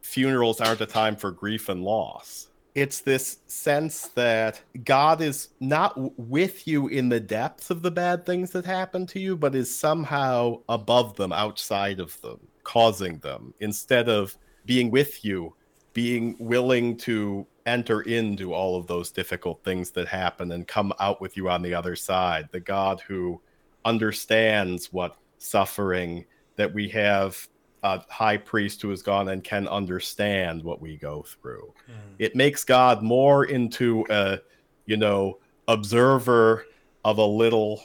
funerals 0.00 0.60
aren't 0.60 0.80
a 0.80 0.86
time 0.86 1.16
for 1.16 1.30
grief 1.30 1.68
and 1.68 1.82
loss. 1.82 2.48
It's 2.74 3.00
this 3.00 3.38
sense 3.46 4.08
that 4.08 4.60
god 4.84 5.20
is 5.22 5.48
not 5.60 6.18
with 6.18 6.68
you 6.68 6.88
in 6.88 7.08
the 7.08 7.20
depths 7.20 7.70
of 7.70 7.82
the 7.82 7.90
bad 7.90 8.26
things 8.26 8.50
that 8.52 8.66
happen 8.66 9.06
to 9.08 9.20
you 9.20 9.36
but 9.36 9.54
is 9.54 9.74
somehow 9.74 10.60
above 10.68 11.16
them 11.16 11.32
outside 11.32 12.00
of 12.00 12.20
them 12.20 12.38
causing 12.66 13.18
them 13.20 13.54
instead 13.60 14.08
of 14.08 14.36
being 14.66 14.90
with 14.90 15.24
you 15.24 15.54
being 15.96 16.36
willing 16.38 16.94
to 16.94 17.46
enter 17.64 18.02
into 18.02 18.52
all 18.52 18.76
of 18.76 18.86
those 18.86 19.10
difficult 19.10 19.64
things 19.64 19.90
that 19.90 20.06
happen 20.06 20.52
and 20.52 20.68
come 20.68 20.92
out 21.00 21.22
with 21.22 21.38
you 21.38 21.48
on 21.48 21.62
the 21.62 21.72
other 21.72 21.96
side. 21.96 22.46
The 22.52 22.60
God 22.60 23.00
who 23.08 23.40
understands 23.86 24.92
what 24.92 25.16
suffering 25.38 26.26
that 26.56 26.74
we 26.74 26.86
have 26.90 27.48
a 27.82 28.02
high 28.10 28.36
priest 28.36 28.82
who 28.82 28.90
has 28.90 29.00
gone 29.00 29.30
and 29.30 29.42
can 29.42 29.66
understand 29.68 30.62
what 30.62 30.82
we 30.82 30.98
go 30.98 31.22
through. 31.22 31.72
Mm. 31.90 32.14
It 32.18 32.36
makes 32.36 32.62
God 32.62 33.02
more 33.02 33.46
into 33.46 34.04
a, 34.10 34.38
you 34.84 34.98
know, 34.98 35.38
observer 35.66 36.66
of 37.06 37.16
a 37.16 37.24
little 37.24 37.82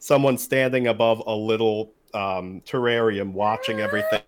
someone 0.00 0.36
standing 0.36 0.88
above 0.88 1.22
a 1.26 1.34
little 1.34 1.94
um, 2.14 2.60
terrarium 2.62 3.32
watching 3.32 3.80
everything 3.80 4.20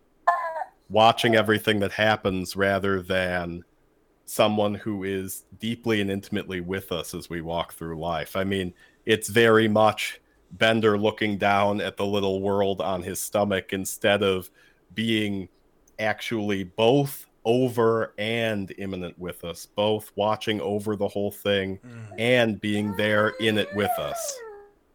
watching 0.91 1.35
everything 1.35 1.81
that 1.81 1.93
happens 1.93 2.57
rather 2.57 3.01
than 3.03 3.65
someone 4.27 4.75
who 4.75 5.05
is 5.05 5.45
deeply 5.59 6.01
and 6.01 6.11
intimately 6.11 6.61
with 6.61 6.93
us 6.93 7.15
as 7.15 7.29
we 7.29 7.41
walk 7.41 7.73
through 7.73 7.99
life. 7.99 8.37
I 8.37 8.45
mean, 8.45 8.73
it's 9.07 9.29
very 9.29 9.69
much 9.69 10.21
Bender 10.53 10.97
looking 10.97 11.37
down 11.37 11.81
at 11.81 11.97
the 11.97 12.07
little 12.07 12.41
world 12.41 12.81
on 12.81 13.03
his 13.03 13.21
stomach 13.21 13.73
instead 13.73 14.23
of 14.23 14.51
being 14.95 15.49
actually 15.99 16.65
both 16.65 17.27
over 17.45 18.15
and 18.19 18.73
immanent 18.79 19.19
with 19.19 19.45
us, 19.45 19.67
both 19.75 20.13
watching 20.17 20.61
over 20.61 20.97
the 20.97 21.09
whole 21.09 21.31
thing 21.31 21.79
mm. 21.79 22.15
and 22.19 22.61
being 22.61 22.95
there 22.97 23.31
in 23.41 23.59
it 23.59 23.69
with 23.75 23.91
us. 23.99 24.39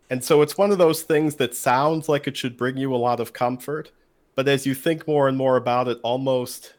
And 0.10 0.24
so 0.24 0.41
it's 0.41 0.58
one 0.58 0.72
of 0.72 0.78
those 0.78 1.04
things 1.04 1.36
that 1.36 1.56
sounds 1.56 2.10
like 2.10 2.28
it 2.28 2.36
should 2.36 2.58
bring 2.58 2.78
you 2.78 2.93
a 2.93 2.98
lot 2.98 3.19
of 3.19 3.34
comfort, 3.34 3.91
but 4.36 4.48
as 4.48 4.65
you 4.65 4.74
think 4.74 5.08
more 5.08 5.28
and 5.28 5.38
more 5.38 5.56
about 5.56 5.88
it, 5.88 6.00
almost 6.04 6.74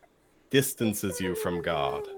distances 0.50 1.20
you 1.20 1.34
from 1.34 1.62
God. 1.62 2.08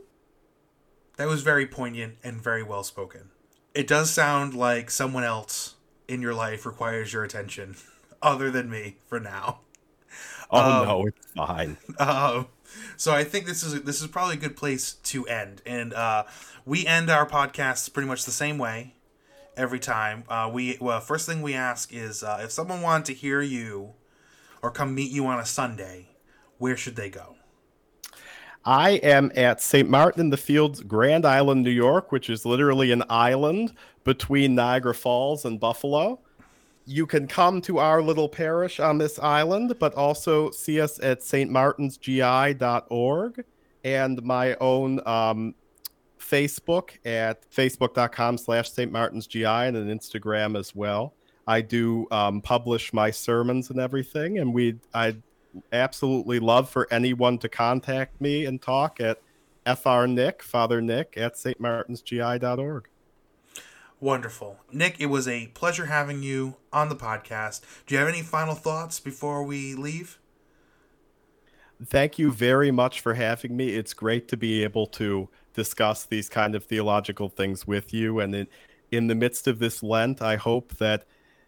That 1.16 1.28
was 1.28 1.42
very 1.42 1.66
poignant 1.66 2.16
and 2.24 2.40
very 2.42 2.62
well 2.62 2.82
spoken. 2.82 3.30
It 3.74 3.86
does 3.86 4.10
sound 4.10 4.54
like 4.54 4.90
someone 4.90 5.24
else 5.24 5.74
in 6.08 6.22
your 6.22 6.34
life 6.34 6.64
requires 6.66 7.12
your 7.12 7.24
attention, 7.24 7.76
other 8.22 8.50
than 8.50 8.70
me 8.70 8.96
for 9.06 9.20
now. 9.20 9.60
Oh 10.50 10.82
Um, 10.82 10.86
no, 10.86 11.06
it's 11.06 11.26
fine. 11.34 11.76
Um, 11.98 12.48
so 12.96 13.12
I 13.12 13.24
think 13.24 13.46
this 13.46 13.62
is 13.62 13.82
this 13.82 14.00
is 14.00 14.08
probably 14.08 14.34
a 14.34 14.38
good 14.38 14.56
place 14.56 14.94
to 14.94 15.26
end, 15.26 15.62
and 15.64 15.94
uh, 15.94 16.24
we 16.64 16.86
end 16.86 17.10
our 17.10 17.26
podcasts 17.26 17.92
pretty 17.92 18.08
much 18.08 18.24
the 18.24 18.30
same 18.32 18.58
way 18.58 18.94
every 19.56 19.80
time. 19.80 20.24
Uh, 20.28 20.50
we 20.52 20.76
well, 20.80 21.00
first 21.00 21.26
thing 21.26 21.42
we 21.42 21.54
ask 21.54 21.92
is 21.92 22.22
uh, 22.22 22.40
if 22.42 22.50
someone 22.50 22.82
wanted 22.82 23.06
to 23.06 23.14
hear 23.14 23.40
you 23.40 23.94
or 24.62 24.70
come 24.70 24.94
meet 24.94 25.10
you 25.10 25.26
on 25.26 25.38
a 25.38 25.46
Sunday, 25.46 26.08
where 26.58 26.76
should 26.76 26.96
they 26.96 27.10
go? 27.10 27.36
I 28.64 28.90
am 28.90 29.32
at 29.34 29.60
St. 29.60 29.90
Martin 29.90 30.20
in 30.20 30.30
the 30.30 30.36
Fields, 30.36 30.82
Grand 30.82 31.26
Island, 31.26 31.64
New 31.64 31.70
York, 31.70 32.12
which 32.12 32.30
is 32.30 32.46
literally 32.46 32.92
an 32.92 33.02
island 33.08 33.74
between 34.04 34.54
Niagara 34.54 34.94
Falls 34.94 35.44
and 35.44 35.58
Buffalo. 35.58 36.20
You 36.84 37.06
can 37.06 37.26
come 37.26 37.60
to 37.62 37.78
our 37.78 38.00
little 38.02 38.28
parish 38.28 38.78
on 38.78 38.98
this 38.98 39.18
island, 39.18 39.74
but 39.80 39.94
also 39.94 40.52
see 40.52 40.80
us 40.80 41.00
at 41.00 41.18
stmartinsgi.org 41.20 43.44
and 43.84 44.22
my 44.22 44.54
own 44.56 45.00
um, 45.06 45.54
Facebook 46.32 46.92
at 47.04 47.48
facebook.com 47.50 48.38
slash 48.38 48.70
St. 48.70 48.90
Martin's 48.90 49.26
GI 49.26 49.44
and 49.44 49.76
an 49.76 49.88
Instagram 49.88 50.58
as 50.58 50.74
well. 50.74 51.12
I 51.46 51.60
do 51.60 52.06
um, 52.10 52.40
publish 52.40 52.92
my 52.94 53.10
sermons 53.10 53.68
and 53.68 53.78
everything, 53.78 54.38
and 54.38 54.54
we 54.54 54.78
I 54.94 55.16
absolutely 55.72 56.38
love 56.38 56.70
for 56.70 56.88
anyone 56.90 57.36
to 57.38 57.48
contact 57.48 58.18
me 58.20 58.46
and 58.46 58.62
talk 58.62 58.98
at 59.00 59.20
Fr 59.76 60.06
Nick, 60.06 60.42
Father 60.42 60.80
Nick 60.80 61.14
at 61.16 61.34
stmartinsgi.org. 61.34 62.88
Wonderful, 64.00 64.58
Nick. 64.72 65.00
It 65.00 65.06
was 65.06 65.28
a 65.28 65.48
pleasure 65.48 65.86
having 65.86 66.22
you 66.22 66.56
on 66.72 66.88
the 66.88 66.96
podcast. 66.96 67.60
Do 67.86 67.94
you 67.94 67.98
have 67.98 68.08
any 68.08 68.22
final 68.22 68.54
thoughts 68.54 68.98
before 69.00 69.44
we 69.44 69.74
leave? 69.74 70.18
Thank 71.84 72.18
you 72.18 72.32
very 72.32 72.70
much 72.70 73.00
for 73.00 73.14
having 73.14 73.56
me. 73.56 73.70
It's 73.70 73.92
great 73.92 74.28
to 74.28 74.36
be 74.36 74.62
able 74.62 74.86
to 74.86 75.28
discuss 75.52 76.04
these 76.04 76.28
kind 76.28 76.54
of 76.54 76.64
theological 76.64 77.28
things 77.28 77.66
with 77.66 77.92
you. 77.92 78.20
And 78.20 78.34
in, 78.34 78.46
in 78.90 79.06
the 79.06 79.14
midst 79.14 79.46
of 79.46 79.58
this 79.58 79.82
Lent, 79.82 80.22
I 80.22 80.36
hope 80.36 80.76
that 80.76 81.04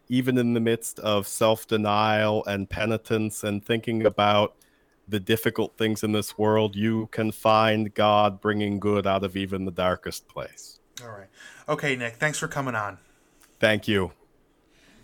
even 0.09 0.39
in 0.39 0.55
the 0.55 0.61
midst 0.61 0.99
of 0.99 1.27
self 1.27 1.67
denial 1.67 2.45
and 2.47 2.69
penitence 2.69 3.45
and 3.45 3.65
thinking 3.65 4.05
about 4.05 4.57
the 5.07 5.21
difficult 5.21 5.77
things 5.77 6.03
in 6.03 6.13
this 6.13 6.39
world, 6.39 6.77
you 6.77 7.09
can 7.13 7.31
find 7.33 7.95
God 7.95 8.41
bringing 8.41 8.79
good 8.79 9.07
out 9.07 9.25
of 9.25 9.37
even 9.37 9.65
the 9.65 9.71
darkest 9.71 10.29
place. 10.29 10.81
All 11.03 11.11
right. 11.11 11.29
Okay, 11.69 11.97
Nick. 11.97 12.17
Thanks 12.17 12.39
for 12.39 12.49
coming 12.49 12.75
on. 12.75 12.99
Thank 13.61 13.89
you. 13.89 14.13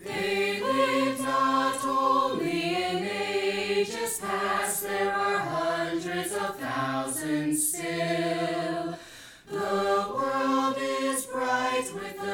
They 0.04 0.60
lived 0.60 1.20
not 1.20 1.84
only 1.84 2.74
in 2.74 3.04
ages 3.04 4.18
past, 4.20 4.82
there 4.82 5.12
are 5.12 5.38
hundreds 5.38 6.32
of 6.32 6.58
thousands 6.58 7.68
still. 7.68 8.59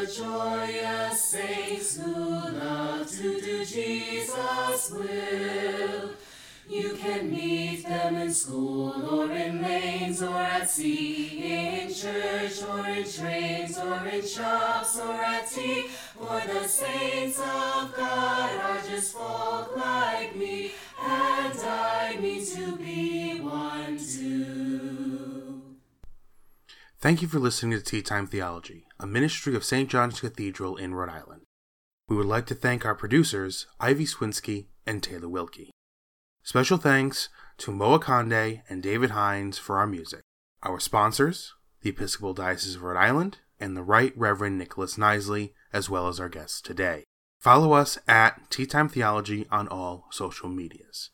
Joyous 0.06 1.30
saints 1.30 1.96
who 1.96 2.14
love 2.14 3.10
to 3.10 3.40
do 3.40 3.64
Jesus' 3.64 4.90
will. 4.90 6.10
You 6.68 6.94
can 6.94 7.30
meet 7.30 7.86
them 7.86 8.16
in 8.16 8.32
school 8.32 8.92
or 9.08 9.30
in 9.32 9.62
lanes 9.62 10.22
or 10.22 10.36
at 10.36 10.68
sea, 10.68 11.42
in 11.42 11.94
church 11.94 12.62
or 12.62 12.86
in 12.86 13.04
trains 13.08 13.78
or 13.78 14.04
in 14.06 14.26
shops 14.26 14.98
or 14.98 15.12
at 15.12 15.48
tea. 15.48 15.88
For 16.16 16.40
the 16.46 16.66
saints 16.66 17.38
of 17.38 17.94
God 17.96 18.60
are 18.60 18.82
just 18.88 19.12
folk 19.14 19.76
like 19.76 20.34
me, 20.34 20.72
and 21.00 21.58
I 21.58 22.16
mean 22.20 22.44
to 22.54 22.76
be 22.76 23.40
one 23.40 23.98
too. 23.98 24.75
Thank 26.98 27.20
you 27.20 27.28
for 27.28 27.38
listening 27.38 27.78
to 27.78 27.84
Tea 27.84 28.00
Time 28.00 28.26
Theology, 28.26 28.86
a 28.98 29.06
ministry 29.06 29.54
of 29.54 29.64
St. 29.64 29.88
John's 29.88 30.20
Cathedral 30.20 30.76
in 30.76 30.94
Rhode 30.94 31.10
Island. 31.10 31.42
We 32.08 32.16
would 32.16 32.24
like 32.24 32.46
to 32.46 32.54
thank 32.54 32.86
our 32.86 32.94
producers, 32.94 33.66
Ivy 33.78 34.06
Swinsky 34.06 34.68
and 34.86 35.02
Taylor 35.02 35.28
Wilkie. 35.28 35.72
Special 36.42 36.78
thanks 36.78 37.28
to 37.58 37.70
Moa 37.70 37.98
Conde 37.98 38.62
and 38.70 38.82
David 38.82 39.10
Hines 39.10 39.58
for 39.58 39.76
our 39.76 39.86
music. 39.86 40.22
Our 40.62 40.80
sponsors, 40.80 41.52
the 41.82 41.90
Episcopal 41.90 42.32
Diocese 42.32 42.76
of 42.76 42.82
Rhode 42.82 42.96
Island 42.96 43.38
and 43.60 43.76
the 43.76 43.82
Right 43.82 44.16
Reverend 44.16 44.56
Nicholas 44.56 44.96
Knisely, 44.96 45.52
as 45.74 45.90
well 45.90 46.08
as 46.08 46.18
our 46.18 46.30
guests 46.30 46.62
today. 46.62 47.04
Follow 47.38 47.74
us 47.74 47.98
at 48.08 48.50
Tea 48.50 48.64
Time 48.64 48.88
Theology 48.88 49.46
on 49.50 49.68
all 49.68 50.06
social 50.10 50.48
medias. 50.48 51.10